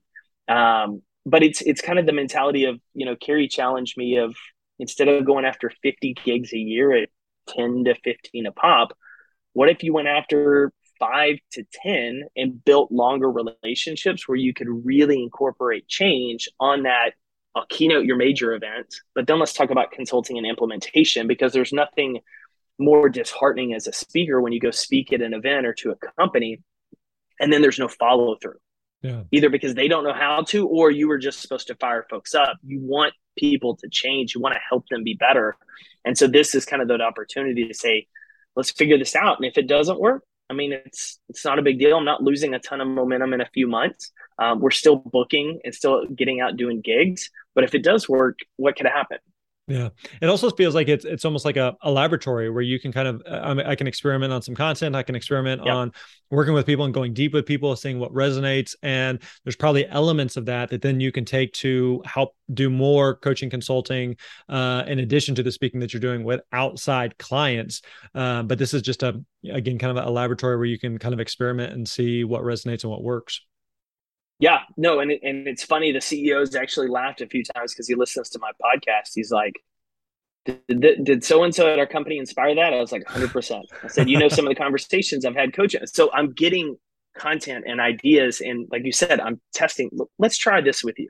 [0.49, 4.35] Um, but it's it's kind of the mentality of you know Carrie challenged me of
[4.79, 7.11] instead of going after 50 gigs a year at
[7.49, 8.97] 10 to 15 a pop,
[9.53, 14.69] what if you went after five to 10 and built longer relationships where you could
[14.85, 17.13] really incorporate change on that
[17.55, 21.73] I'll keynote your major event, but then let's talk about consulting and implementation because there's
[21.73, 22.21] nothing
[22.79, 25.97] more disheartening as a speaker when you go speak at an event or to a
[26.19, 26.63] company
[27.41, 28.59] and then there's no follow through.
[29.03, 29.23] Yeah.
[29.33, 32.35] Either because they don't know how to or you were just supposed to fire folks
[32.35, 32.57] up.
[32.65, 35.57] You want people to change, you want to help them be better.
[36.05, 38.07] And so this is kind of that opportunity to say,
[38.57, 39.39] let's figure this out.
[39.39, 41.97] And if it doesn't work, I mean, it's it's not a big deal.
[41.97, 44.13] I'm not losing a ton of momentum in a few months.
[44.39, 47.31] Um, we're still booking and still getting out doing gigs.
[47.55, 49.19] But if it does work, what could happen?
[49.73, 49.89] Yeah,
[50.21, 53.09] it also feels like it's it's almost like a, a laboratory where you can kind
[53.09, 55.93] of uh, I, mean, I can experiment on some content, I can experiment on
[56.31, 60.37] working with people and going deep with people, seeing what resonates, and there's probably elements
[60.37, 64.15] of that that then you can take to help do more coaching consulting
[64.51, 67.81] uh, in addition to the speaking that you're doing with outside clients.
[68.15, 71.15] Uh, but this is just a again kind of a laboratory where you can kind
[71.15, 73.41] of experiment and see what resonates and what works.
[74.43, 75.93] Yeah, no, and and it's funny.
[75.93, 79.13] The CEO's actually laughed a few times because he listens to my podcast.
[79.15, 79.55] He's like,
[80.67, 83.87] "Did so and so at our company inspire that?" I was like, "100." percent I
[83.87, 86.77] said, "You know, some of the conversations I've had coaching." So I'm getting
[87.17, 89.91] content and ideas, and like you said, I'm testing.
[90.19, 91.09] Let's try this with you.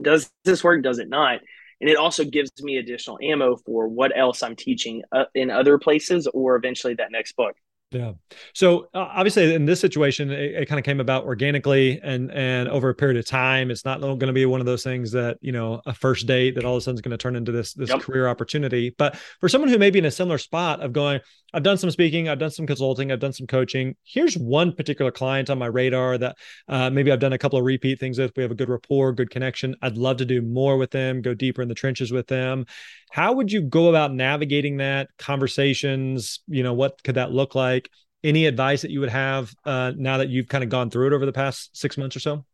[0.00, 0.82] Does this work?
[0.82, 1.40] Does it not?
[1.82, 5.76] And it also gives me additional ammo for what else I'm teaching uh, in other
[5.76, 7.56] places, or eventually that next book.
[7.94, 8.12] Yeah.
[8.54, 12.68] So uh, obviously, in this situation, it, it kind of came about organically and and
[12.68, 13.70] over a period of time.
[13.70, 16.56] It's not going to be one of those things that you know a first date
[16.56, 18.00] that all of a sudden is going to turn into this this yep.
[18.00, 18.94] career opportunity.
[18.98, 21.20] But for someone who may be in a similar spot of going,
[21.54, 23.94] I've done some speaking, I've done some consulting, I've done some coaching.
[24.02, 26.36] Here's one particular client on my radar that
[26.68, 28.32] uh, maybe I've done a couple of repeat things with.
[28.36, 29.76] We have a good rapport, good connection.
[29.80, 32.66] I'd love to do more with them, go deeper in the trenches with them.
[33.12, 36.40] How would you go about navigating that conversations?
[36.48, 37.83] You know, what could that look like?
[38.24, 41.12] Any advice that you would have uh, now that you've kind of gone through it
[41.12, 42.44] over the past six months or so?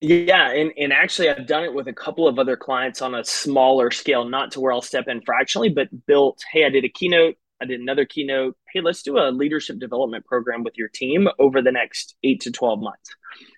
[0.00, 3.24] Yeah, and, and actually, I've done it with a couple of other clients on a
[3.24, 6.40] smaller scale, not to where I'll step in fractionally, but built.
[6.52, 7.34] Hey, I did a keynote.
[7.60, 8.56] I did another keynote.
[8.72, 12.52] Hey, let's do a leadership development program with your team over the next eight to
[12.52, 13.10] 12 months.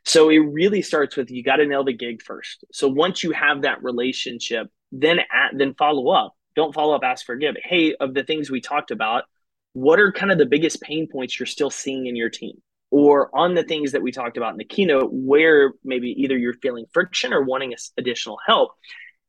[0.05, 2.65] So it really starts with you got to nail the gig first.
[2.73, 6.35] So once you have that relationship, then at, then follow up.
[6.57, 7.57] Don't follow up, ask for give.
[7.63, 9.25] Hey, of the things we talked about,
[9.73, 12.61] what are kind of the biggest pain points you're still seeing in your team?
[12.91, 16.55] Or on the things that we talked about in the keynote, where maybe either you're
[16.55, 18.73] feeling friction or wanting additional help,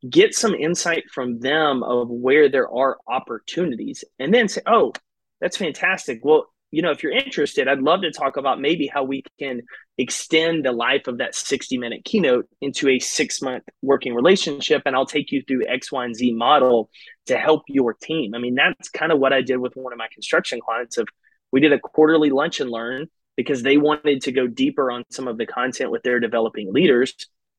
[0.09, 4.93] get some insight from them of where there are opportunities, and then say, "Oh,
[5.39, 6.21] that's fantastic.
[6.23, 9.61] Well, you know, if you're interested, I'd love to talk about maybe how we can
[9.97, 14.83] extend the life of that 60 minute keynote into a six month working relationship.
[14.85, 16.89] And I'll take you through X, Y, and Z model
[17.25, 18.33] to help your team.
[18.33, 21.07] I mean, that's kind of what I did with one of my construction clients of
[21.51, 25.27] we did a quarterly lunch and learn because they wanted to go deeper on some
[25.27, 27.13] of the content with their developing leaders.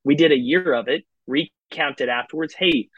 [0.05, 2.55] We did a year of it, recapped it afterwards.
[2.59, 2.89] Hey,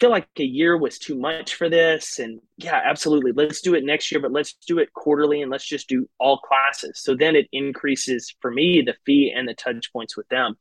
[0.00, 2.18] feel like a year was too much for this.
[2.18, 3.32] And yeah, absolutely.
[3.32, 6.38] Let's do it next year, but let's do it quarterly and let's just do all
[6.38, 7.00] classes.
[7.00, 10.56] So then it increases for me the fee and the touch points with them.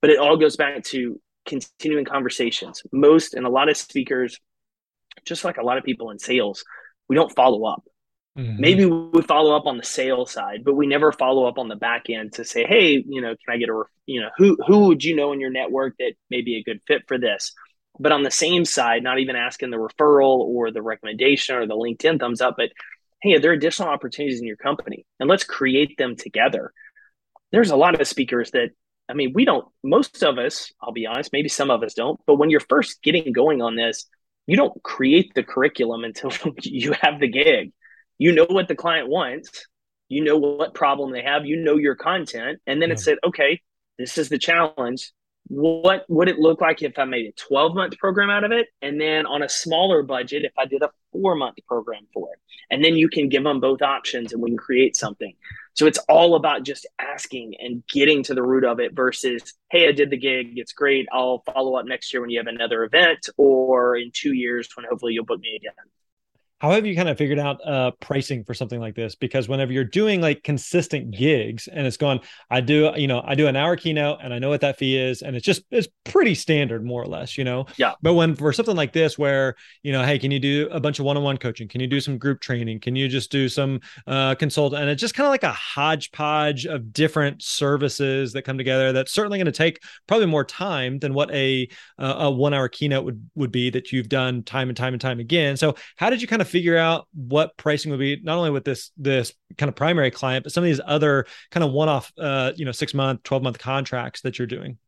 [0.00, 2.82] But it all goes back to continuing conversations.
[2.92, 4.38] Most and a lot of speakers,
[5.24, 6.64] just like a lot of people in sales,
[7.08, 7.84] we don't follow up.
[8.36, 8.60] Mm-hmm.
[8.60, 11.76] Maybe we follow up on the sales side, but we never follow up on the
[11.76, 14.88] back end to say, "Hey, you know, can I get a, you know, who who
[14.88, 17.52] would you know in your network that may be a good fit for this?"
[17.98, 21.76] But on the same side, not even asking the referral or the recommendation or the
[21.76, 22.70] LinkedIn thumbs up, but
[23.22, 25.06] hey, there are there additional opportunities in your company?
[25.18, 26.72] And let's create them together.
[27.52, 28.70] There's a lot of speakers that,
[29.08, 32.20] I mean, we don't, most of us, I'll be honest, maybe some of us don't,
[32.26, 34.06] but when you're first getting going on this,
[34.46, 37.72] you don't create the curriculum until you have the gig.
[38.18, 39.66] You know what the client wants,
[40.08, 42.94] you know what problem they have, you know your content, and then yeah.
[42.94, 43.60] it said, okay,
[43.98, 45.12] this is the challenge
[45.48, 48.68] what would it look like if I made a 12 month program out of it?
[48.80, 52.38] And then on a smaller budget, if I did a four month program for it.
[52.70, 55.34] And then you can give them both options and we can create something.
[55.74, 59.88] So it's all about just asking and getting to the root of it versus, hey,
[59.88, 60.52] I did the gig.
[60.56, 61.06] It's great.
[61.12, 64.86] I'll follow up next year when you have another event or in two years when
[64.88, 65.74] hopefully you'll book me again.
[66.64, 69.14] How have you kind of figured out uh, pricing for something like this?
[69.14, 73.34] Because whenever you're doing like consistent gigs and it's going, I do, you know, I
[73.34, 75.88] do an hour keynote and I know what that fee is, and it's just it's
[76.04, 77.66] pretty standard, more or less, you know.
[77.76, 77.92] Yeah.
[78.00, 80.98] But when for something like this, where you know, hey, can you do a bunch
[80.98, 81.68] of one-on-one coaching?
[81.68, 82.80] Can you do some group training?
[82.80, 84.72] Can you just do some uh, consult?
[84.72, 88.90] And it's just kind of like a hodgepodge of different services that come together.
[88.94, 93.04] That's certainly going to take probably more time than what a uh, a one-hour keynote
[93.04, 95.58] would would be that you've done time and time and time again.
[95.58, 98.64] So how did you kind of figure out what pricing would be not only with
[98.64, 102.52] this this kind of primary client, but some of these other kind of one-off, uh,
[102.54, 104.78] you know, six month, twelve month contracts that you're doing?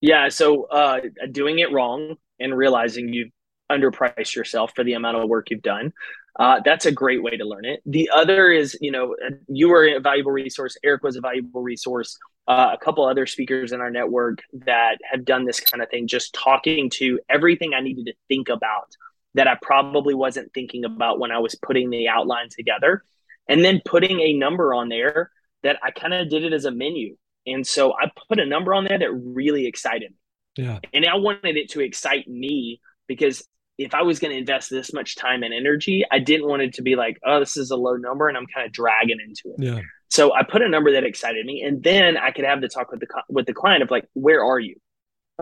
[0.00, 1.00] Yeah, so uh,
[1.32, 3.32] doing it wrong and realizing you've
[3.68, 5.92] underpriced yourself for the amount of work you've done.
[6.38, 7.80] Uh, that's a great way to learn it.
[7.84, 9.16] The other is, you know,
[9.48, 10.76] you were a valuable resource.
[10.84, 12.16] Eric was a valuable resource.
[12.46, 16.06] Uh, a couple other speakers in our network that have done this kind of thing,
[16.06, 18.94] just talking to everything I needed to think about
[19.36, 23.02] that I probably wasn't thinking about when I was putting the outline together.
[23.48, 25.30] And then putting a number on there
[25.62, 27.16] that I kind of did it as a menu.
[27.46, 30.64] And so I put a number on there that really excited me.
[30.64, 30.80] Yeah.
[30.92, 33.46] And I wanted it to excite me because
[33.78, 36.74] if I was going to invest this much time and energy, I didn't want it
[36.74, 39.54] to be like, oh, this is a low number and I'm kind of dragging into
[39.56, 39.62] it.
[39.62, 39.80] Yeah.
[40.08, 42.90] So I put a number that excited me, and then I could have the talk
[42.90, 44.76] with the with the client of like, where are you?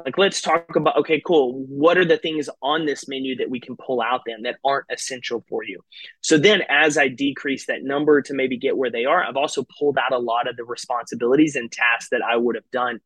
[0.04, 1.64] Like let's talk about okay cool.
[1.68, 4.86] What are the things on this menu that we can pull out then that aren't
[4.90, 5.80] essential for you?
[6.20, 9.64] So then as i decrease that number to maybe get where they are i've also
[9.78, 13.00] pulled out a lot of the responsibilities and tasks that i would have done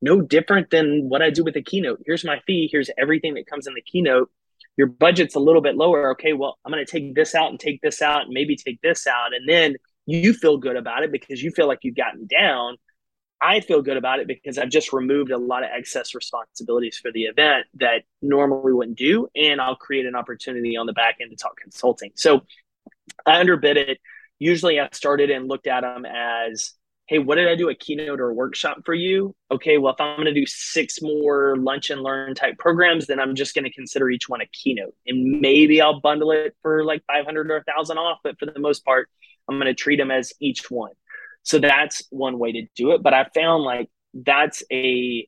[0.00, 2.00] no different than what i do with a keynote.
[2.06, 2.68] Here's my fee.
[2.72, 4.30] Here's everything that comes in the keynote.
[4.76, 6.12] Your budget's a little bit lower.
[6.12, 8.80] Okay well i'm going to take this out and take this out and maybe take
[8.80, 9.34] this out.
[9.34, 9.76] And then
[10.06, 12.76] you feel good about it because you feel like you've gotten down
[13.42, 17.10] I feel good about it because I've just removed a lot of excess responsibilities for
[17.10, 19.28] the event that normally wouldn't do.
[19.34, 22.12] And I'll create an opportunity on the back end to talk consulting.
[22.16, 22.42] So
[23.26, 23.98] I underbid it.
[24.38, 26.74] Usually I started and looked at them as,
[27.06, 29.34] hey, what did I do a keynote or a workshop for you?
[29.50, 33.20] Okay, well, if I'm going to do six more lunch and learn type programs, then
[33.20, 34.94] I'm just going to consider each one a keynote.
[35.06, 38.18] And maybe I'll bundle it for like 500 or 1,000 off.
[38.22, 39.08] But for the most part,
[39.48, 40.92] I'm going to treat them as each one.
[41.42, 43.02] So that's one way to do it.
[43.02, 45.26] But I found like that's a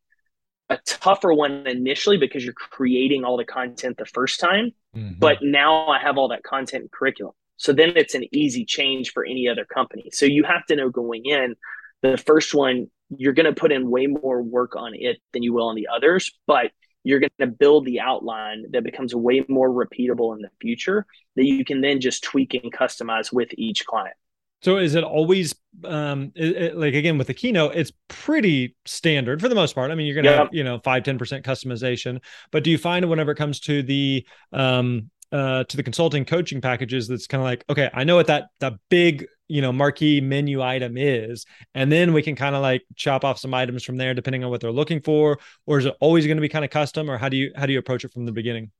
[0.68, 4.72] a tougher one initially because you're creating all the content the first time.
[4.96, 5.18] Mm-hmm.
[5.18, 7.34] But now I have all that content and curriculum.
[7.56, 10.10] So then it's an easy change for any other company.
[10.12, 11.54] So you have to know going in,
[12.00, 15.52] the first one, you're going to put in way more work on it than you
[15.52, 16.72] will on the others, but
[17.04, 21.44] you're going to build the outline that becomes way more repeatable in the future that
[21.44, 24.16] you can then just tweak and customize with each client.
[24.62, 29.40] So is it always um it, it, like again with the keynote, it's pretty standard
[29.40, 29.90] for the most part.
[29.90, 30.42] I mean, you're gonna yeah.
[30.42, 32.20] have, you know, five, 10% customization.
[32.50, 36.60] But do you find whenever it comes to the um uh to the consulting coaching
[36.60, 40.20] packages that's kind of like, okay, I know what that that big, you know, marquee
[40.20, 41.44] menu item is,
[41.74, 44.50] and then we can kind of like chop off some items from there depending on
[44.50, 47.18] what they're looking for, or is it always going to be kind of custom, or
[47.18, 48.70] how do you how do you approach it from the beginning?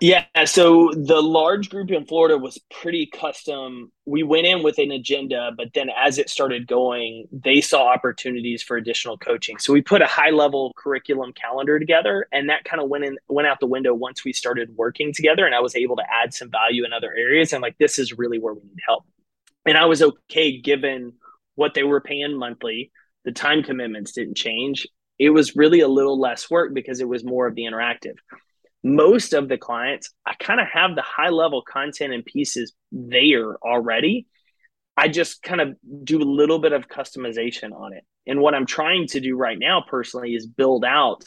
[0.00, 3.92] Yeah, so the large group in Florida was pretty custom.
[4.06, 8.62] We went in with an agenda, but then as it started going, they saw opportunities
[8.62, 9.58] for additional coaching.
[9.58, 13.18] So we put a high level curriculum calendar together, and that kind of went in
[13.28, 16.34] went out the window once we started working together, and I was able to add
[16.34, 17.52] some value in other areas.
[17.52, 19.04] And like, this is really where we need help.
[19.66, 21.12] And I was okay given
[21.54, 22.90] what they were paying monthly.
[23.24, 24.86] The time commitments didn't change.
[25.18, 28.14] It was really a little less work because it was more of the interactive
[28.82, 33.56] most of the clients, I kind of have the high level content and pieces there
[33.56, 34.26] already.
[34.96, 38.04] I just kind of do a little bit of customization on it.
[38.26, 41.24] And what I'm trying to do right now personally is build out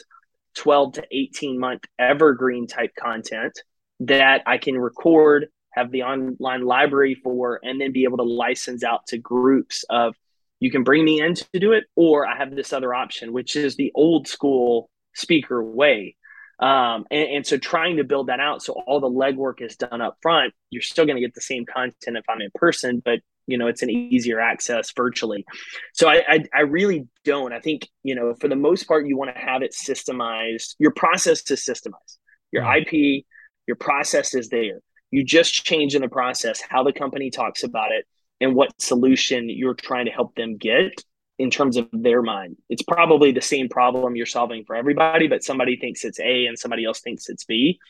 [0.56, 3.58] 12 to 18 month evergreen type content
[4.00, 8.84] that I can record, have the online library for, and then be able to license
[8.84, 10.14] out to groups of
[10.60, 13.56] you can bring me in to do it, or I have this other option, which
[13.56, 16.16] is the old school speaker way
[16.62, 20.00] um, and, and, so trying to build that out so all the legwork is done
[20.00, 23.18] up front, you're still going to get the same content if I'm in person, but
[23.46, 25.44] you know, it's an easier access virtually.
[25.92, 27.52] So I, I, I really don't.
[27.52, 30.76] I think, you know, for the most part, you want to have it systemized.
[30.78, 32.18] Your process is systemized.
[32.52, 33.24] Your IP,
[33.66, 34.78] your process is there.
[35.10, 38.06] You just change in the process how the company talks about it
[38.40, 41.02] and what solution you're trying to help them get
[41.42, 42.56] in terms of their mind.
[42.68, 46.56] It's probably the same problem you're solving for everybody, but somebody thinks it's A and
[46.56, 47.80] somebody else thinks it's B.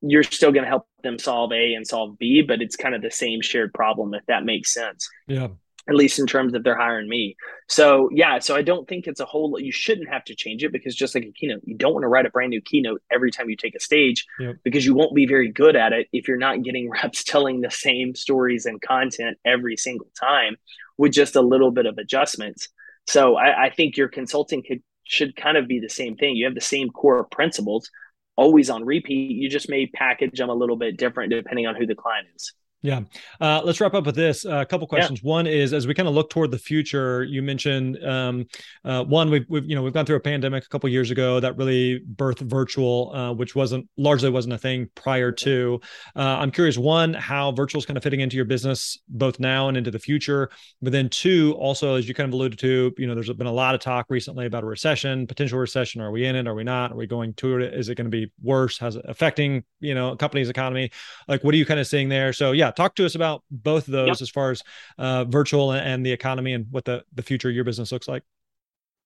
[0.00, 3.02] You're still going to help them solve A and solve B, but it's kind of
[3.02, 5.10] the same shared problem, if that makes sense.
[5.28, 5.48] Yeah.
[5.90, 7.36] at least in terms of they're hiring me.
[7.68, 9.60] So yeah, so I don't think it's a whole.
[9.60, 12.08] You shouldn't have to change it because just like a keynote, you don't want to
[12.08, 14.24] write a brand new keynote every time you take a stage
[14.64, 17.70] because you won't be very good at it if you're not getting reps telling the
[17.70, 20.56] same stories and content every single time
[20.96, 22.68] with just a little bit of adjustments.
[23.06, 26.36] So I, I think your consulting could should kind of be the same thing.
[26.36, 27.90] You have the same core principles
[28.36, 29.32] always on repeat.
[29.32, 32.52] You just may package them a little bit different depending on who the client is.
[32.82, 33.02] Yeah.
[33.40, 34.44] Uh, let's wrap up with this.
[34.44, 35.20] Uh, a couple questions.
[35.22, 35.28] Yeah.
[35.28, 38.46] One is as we kind of look toward the future, you mentioned um,
[38.84, 41.38] uh, one we've, we've you know we've gone through a pandemic a couple years ago
[41.38, 45.80] that really birthed virtual, uh, which wasn't largely wasn't a thing prior to.
[46.16, 49.68] Uh, I'm curious one how virtual is kind of fitting into your business both now
[49.68, 50.50] and into the future.
[50.82, 53.52] But then two, also as you kind of alluded to, you know, there's been a
[53.52, 56.00] lot of talk recently about a recession, potential recession.
[56.00, 56.48] Are we in it?
[56.48, 56.90] Are we not?
[56.90, 57.74] Are we going to it?
[57.74, 58.76] Is it going to be worse?
[58.76, 60.90] How's it affecting you know company's economy?
[61.28, 62.32] Like what are you kind of seeing there?
[62.32, 64.22] So yeah talk to us about both of those yep.
[64.22, 64.62] as far as
[64.98, 68.22] uh, virtual and the economy and what the, the future of your business looks like.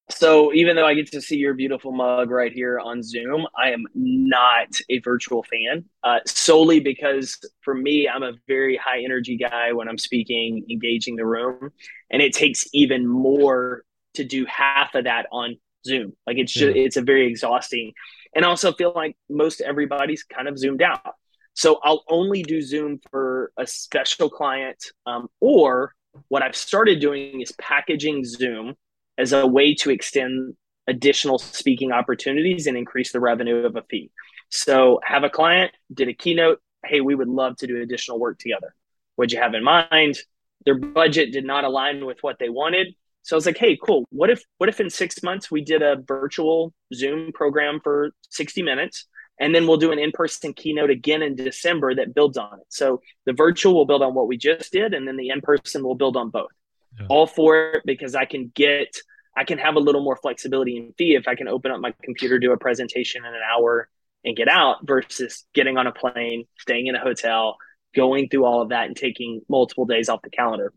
[0.09, 3.71] So even though I get to see your beautiful mug right here on Zoom, I
[3.73, 9.37] am not a virtual fan uh, solely because for me, I'm a very high energy
[9.37, 11.71] guy when I'm speaking, engaging the room,
[12.11, 13.83] and it takes even more
[14.14, 16.12] to do half of that on Zoom.
[16.25, 16.85] Like it's just, yeah.
[16.85, 17.93] it's a very exhausting,
[18.33, 21.17] and I also feel like most everybody's kind of zoomed out.
[21.57, 24.77] So I'll only do Zoom for a special client,
[25.07, 25.95] um, or
[26.29, 28.75] what I've started doing is packaging Zoom
[29.17, 30.55] as a way to extend
[30.87, 34.11] additional speaking opportunities and increase the revenue of a fee.
[34.51, 36.61] So have a client did a keynote.
[36.85, 38.75] Hey, we would love to do additional work together.
[39.17, 40.19] What'd you have in mind?
[40.67, 42.89] Their budget did not align with what they wanted.
[43.23, 44.05] So I was like, hey, cool.
[44.11, 48.63] What if what if in six months we did a virtual Zoom program for 60
[48.63, 49.07] minutes?
[49.39, 52.66] And then we'll do an in person keynote again in December that builds on it.
[52.68, 55.82] So the virtual will build on what we just did, and then the in person
[55.82, 56.51] will build on both.
[56.99, 57.07] Yeah.
[57.11, 58.97] All for it because I can get,
[59.37, 61.93] I can have a little more flexibility in fee if I can open up my
[62.03, 63.89] computer, do a presentation in an hour,
[64.24, 67.59] and get out versus getting on a plane, staying in a hotel,
[67.95, 70.72] going through all of that, and taking multiple days off the calendar.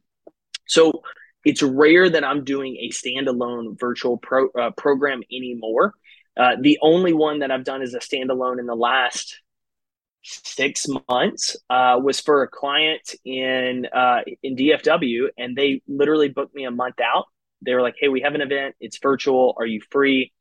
[0.68, 1.02] So
[1.46, 5.94] it's rare that I'm doing a standalone virtual pro, uh, program anymore.
[6.38, 9.42] Uh, the only one that I've done as a standalone in the last
[10.24, 16.56] six months uh, was for a client in uh, in DFW, and they literally booked
[16.56, 17.26] me a month out.
[17.62, 18.76] They were like, "Hey, we have an event.
[18.80, 19.56] It's virtual.
[19.58, 20.32] Are you free?"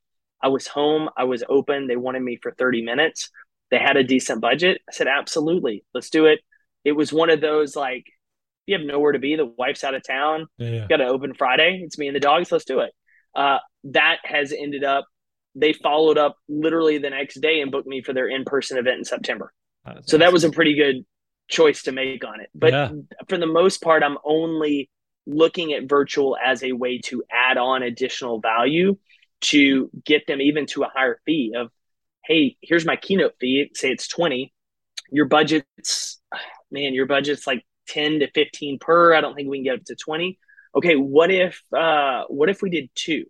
[0.41, 1.09] I was home.
[1.17, 1.87] I was open.
[1.87, 3.29] They wanted me for thirty minutes.
[3.71, 4.81] They had a decent budget.
[4.89, 6.39] I said, "Absolutely, let's do it."
[6.85, 8.05] It was one of those like,
[8.65, 9.35] you have nowhere to be.
[9.35, 10.47] The wife's out of town.
[10.57, 10.87] Yeah.
[10.87, 11.81] Got an open Friday.
[11.83, 12.51] It's me and the dogs.
[12.51, 12.91] Let's do it.
[13.35, 15.05] Uh, that has ended up
[15.55, 19.05] they followed up literally the next day and booked me for their in-person event in
[19.05, 19.53] September.
[19.85, 20.19] so awesome.
[20.19, 21.05] that was a pretty good
[21.47, 22.49] choice to make on it.
[22.53, 22.91] But yeah.
[23.27, 24.89] for the most part, I'm only
[25.25, 28.97] looking at virtual as a way to add on additional value
[29.41, 31.69] to get them even to a higher fee of,
[32.25, 33.71] hey, here's my keynote fee.
[33.73, 34.53] Say it's 20.
[35.11, 36.19] Your budget's
[36.71, 39.13] man, your budget's like 10 to 15 per.
[39.13, 40.37] I don't think we can get up to 20.
[40.75, 43.25] Okay, what if uh what if we did two?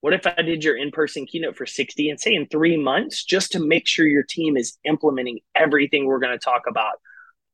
[0.00, 3.24] What if I did your in person keynote for 60 and say in three months,
[3.24, 7.00] just to make sure your team is implementing everything we're going to talk about?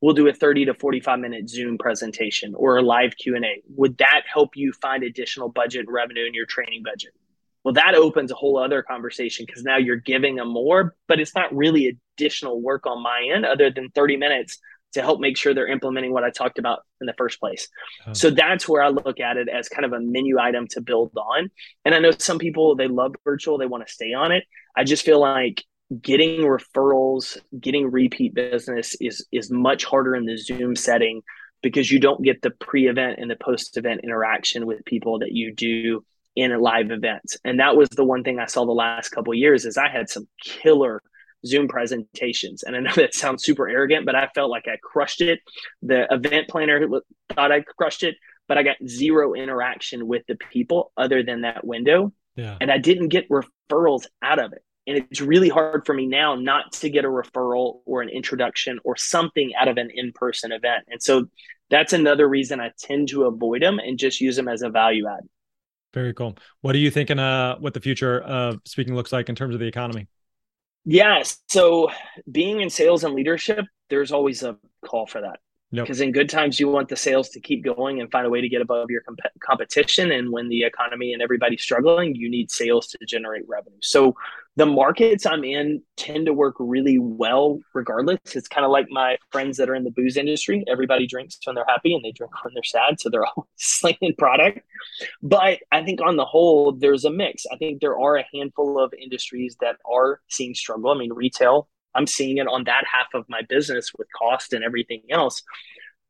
[0.02, 3.62] We'll do a 30 to 45 minute Zoom presentation or a live Q&A.
[3.76, 7.12] Would that help you find additional budget revenue in your training budget?
[7.64, 11.34] Well, that opens a whole other conversation because now you're giving them more, but it's
[11.34, 14.58] not really additional work on my end other than 30 minutes
[14.94, 17.68] to help make sure they're implementing what I talked about in the first place.
[18.06, 18.12] Oh.
[18.12, 21.12] So that's where I look at it as kind of a menu item to build
[21.16, 21.50] on.
[21.84, 24.44] And I know some people they love virtual, they want to stay on it.
[24.76, 25.62] I just feel like
[26.00, 31.22] getting referrals, getting repeat business is is much harder in the Zoom setting
[31.62, 36.04] because you don't get the pre-event and the post-event interaction with people that you do
[36.36, 37.38] in live events.
[37.44, 40.10] And that was the one thing I saw the last couple years is I had
[40.10, 41.00] some killer
[41.46, 42.62] Zoom presentations.
[42.62, 45.40] And I know that sounds super arrogant, but I felt like I crushed it.
[45.82, 46.86] The event planner
[47.34, 48.16] thought I crushed it,
[48.48, 52.12] but I got zero interaction with the people other than that window.
[52.36, 52.56] Yeah.
[52.60, 54.62] And I didn't get referrals out of it.
[54.86, 58.78] And it's really hard for me now not to get a referral or an introduction
[58.84, 60.84] or something out of an in person event.
[60.88, 61.26] And so
[61.70, 65.06] that's another reason I tend to avoid them and just use them as a value
[65.06, 65.26] add.
[65.94, 66.36] Very cool.
[66.60, 67.18] What are you thinking?
[67.18, 70.08] Uh, what the future of speaking looks like in terms of the economy?
[70.84, 71.22] Yeah.
[71.48, 71.90] So
[72.30, 75.40] being in sales and leadership, there's always a call for that.
[75.74, 76.06] Because yep.
[76.06, 78.48] in good times, you want the sales to keep going and find a way to
[78.48, 80.12] get above your comp- competition.
[80.12, 83.78] And when the economy and everybody's struggling, you need sales to generate revenue.
[83.80, 84.14] So
[84.56, 88.18] the markets I'm in tend to work really well regardless.
[88.36, 90.64] It's kind of like my friends that are in the booze industry.
[90.68, 93.00] Everybody drinks when they're happy and they drink when they're sad.
[93.00, 94.60] So they're always slinging product.
[95.22, 97.44] But I think on the whole, there's a mix.
[97.52, 100.90] I think there are a handful of industries that are seeing struggle.
[100.90, 104.64] I mean, retail I'm seeing it on that half of my business with cost and
[104.64, 105.42] everything else.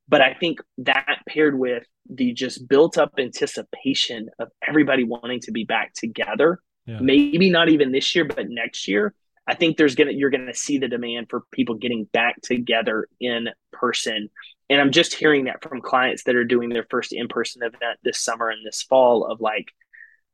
[0.09, 5.53] But I think that paired with the just built up anticipation of everybody wanting to
[5.53, 6.99] be back together, yeah.
[7.01, 9.15] maybe not even this year, but next year,
[9.47, 13.49] I think there's gonna you're gonna see the demand for people getting back together in
[13.73, 14.29] person.
[14.71, 18.19] And I'm just hearing that from clients that are doing their first in-person event this
[18.19, 19.73] summer and this fall of like,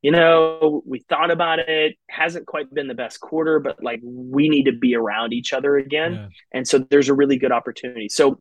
[0.03, 4.48] you know, we thought about it, hasn't quite been the best quarter, but like we
[4.48, 6.14] need to be around each other again.
[6.14, 6.28] Yeah.
[6.53, 8.09] And so there's a really good opportunity.
[8.09, 8.40] So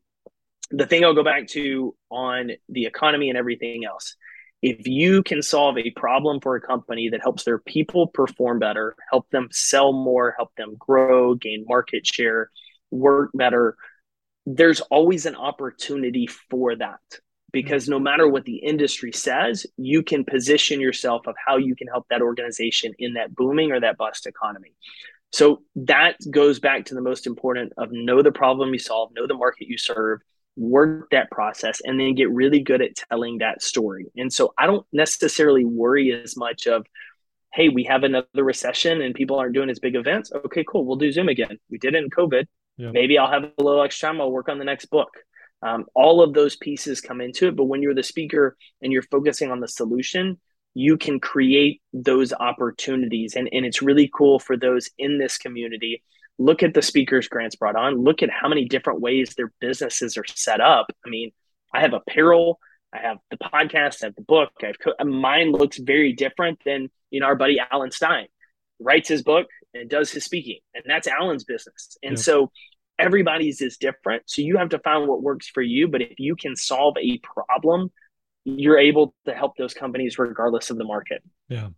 [0.72, 4.16] the thing I'll go back to on the economy and everything else,
[4.62, 8.96] if you can solve a problem for a company that helps their people perform better,
[9.12, 12.52] help them sell more, help them grow, gain market share,
[12.92, 13.76] work better,
[14.46, 17.00] there's always an opportunity for that
[17.52, 21.88] because no matter what the industry says, you can position yourself of how you can
[21.88, 24.74] help that organization in that booming or that bust economy.
[25.32, 29.28] So that goes back to the most important of know the problem you solve, know
[29.28, 30.22] the market you serve,
[30.58, 34.08] work that process, and then get really good at telling that story.
[34.18, 36.86] And so I don't necessarily worry as much of,
[37.54, 40.32] hey, we have another recession and people aren't doing as big events.
[40.46, 40.86] Okay, cool.
[40.86, 41.60] We'll do Zoom again.
[41.70, 42.46] We did it in COVID.
[42.78, 42.92] Yeah.
[42.92, 44.22] Maybe I'll have a little extra time.
[44.22, 45.10] I'll work on the next book.
[45.62, 47.56] Um, all of those pieces come into it.
[47.56, 50.40] But when you're the speaker and you're focusing on the solution,
[50.74, 53.36] you can create those opportunities.
[53.36, 56.04] And, and it's really cool for those in this community.
[56.38, 58.04] Look at the speakers Grant's brought on.
[58.04, 60.88] Look at how many different ways their businesses are set up.
[61.06, 61.32] I mean,
[61.74, 62.60] I have apparel,
[62.94, 64.52] I have the podcast, I have the book.
[64.64, 68.28] I have co- mine looks very different than you know our buddy Alan Stein
[68.80, 71.98] writes his book and does his speaking, and that's Alan's business.
[72.02, 72.22] And yeah.
[72.22, 72.52] so
[73.00, 74.24] everybody's is different.
[74.26, 75.88] So you have to find what works for you.
[75.88, 77.92] But if you can solve a problem,
[78.46, 81.24] you're able to help those companies regardless of the market.
[81.48, 81.70] Yeah.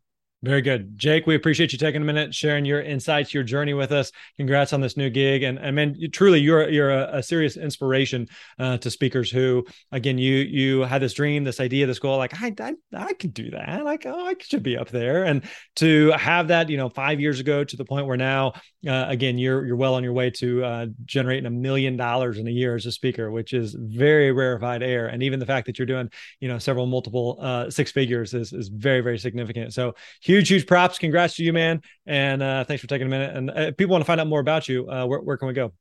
[0.43, 0.97] Very good.
[0.97, 4.11] Jake, we appreciate you taking a minute, sharing your insights, your journey with us.
[4.37, 5.43] Congrats on this new gig.
[5.43, 8.27] And I mean, you, truly, you're, you're a, a serious inspiration
[8.57, 12.33] uh, to speakers who, again, you, you had this dream, this idea, this goal, like,
[12.41, 13.85] I, I, I could do that.
[13.85, 15.25] Like, oh, I should be up there.
[15.25, 15.43] And
[15.75, 18.53] to have that, you know, five years ago to the point where now,
[18.87, 22.47] uh, again, you're, you're well on your way to uh, generating a million dollars in
[22.47, 25.05] a year as a speaker, which is very rarefied air.
[25.05, 28.53] And even the fact that you're doing, you know, several multiple uh, six figures is,
[28.53, 29.71] is very, very significant.
[29.71, 29.93] So
[30.31, 30.97] huge, huge props.
[30.97, 31.81] Congrats to you, man.
[32.05, 33.35] And uh, thanks for taking a minute.
[33.35, 35.47] And uh, if people want to find out more about you, uh, where, where can
[35.47, 35.73] we go?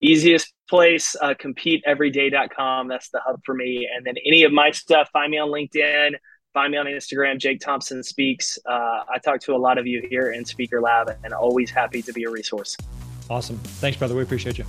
[0.00, 2.88] Easiest place, uh, competeeveryday.com.
[2.88, 3.88] That's the hub for me.
[3.94, 6.12] And then any of my stuff, find me on LinkedIn,
[6.54, 8.58] find me on Instagram, Jake Thompson Speaks.
[8.64, 12.00] Uh, I talk to a lot of you here in Speaker Lab and always happy
[12.02, 12.76] to be a resource.
[13.28, 13.58] Awesome.
[13.58, 14.14] Thanks, brother.
[14.14, 14.64] We appreciate you.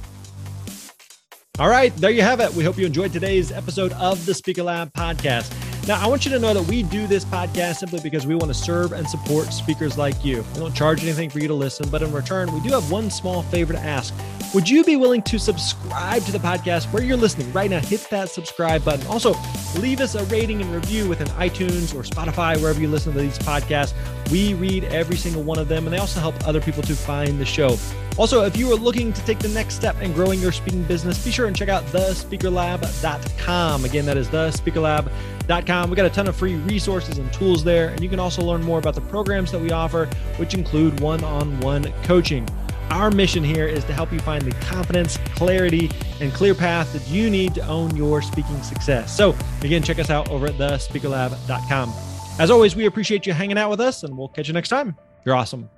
[1.59, 2.53] All right, there you have it.
[2.53, 5.68] We hope you enjoyed today's episode of the Speaker Lab podcast.
[5.89, 8.49] Now, I want you to know that we do this podcast simply because we want
[8.49, 10.45] to serve and support speakers like you.
[10.53, 13.09] We don't charge anything for you to listen, but in return, we do have one
[13.09, 14.13] small favor to ask.
[14.53, 17.79] Would you be willing to subscribe to the podcast where you're listening right now?
[17.79, 19.07] Hit that subscribe button.
[19.07, 19.33] Also,
[19.79, 23.39] leave us a rating and review within iTunes or Spotify, wherever you listen to these
[23.39, 23.95] podcasts.
[24.29, 27.41] We read every single one of them, and they also help other people to find
[27.41, 27.79] the show.
[28.15, 31.25] Also, if you are looking to take the next step in growing your speaking business,
[31.25, 33.85] be sure and check out thespeakerlab.com.
[33.85, 35.38] Again, that is thespeakerlab.com.
[35.49, 35.55] We
[35.95, 38.77] got a ton of free resources and tools there, and you can also learn more
[38.77, 40.05] about the programs that we offer,
[40.37, 42.47] which include one on one coaching.
[42.91, 45.89] Our mission here is to help you find the confidence, clarity,
[46.21, 49.15] and clear path that you need to own your speaking success.
[49.15, 51.93] So, again, check us out over at thespeakerlab.com.
[52.39, 54.95] As always, we appreciate you hanging out with us, and we'll catch you next time.
[55.25, 55.69] You're awesome.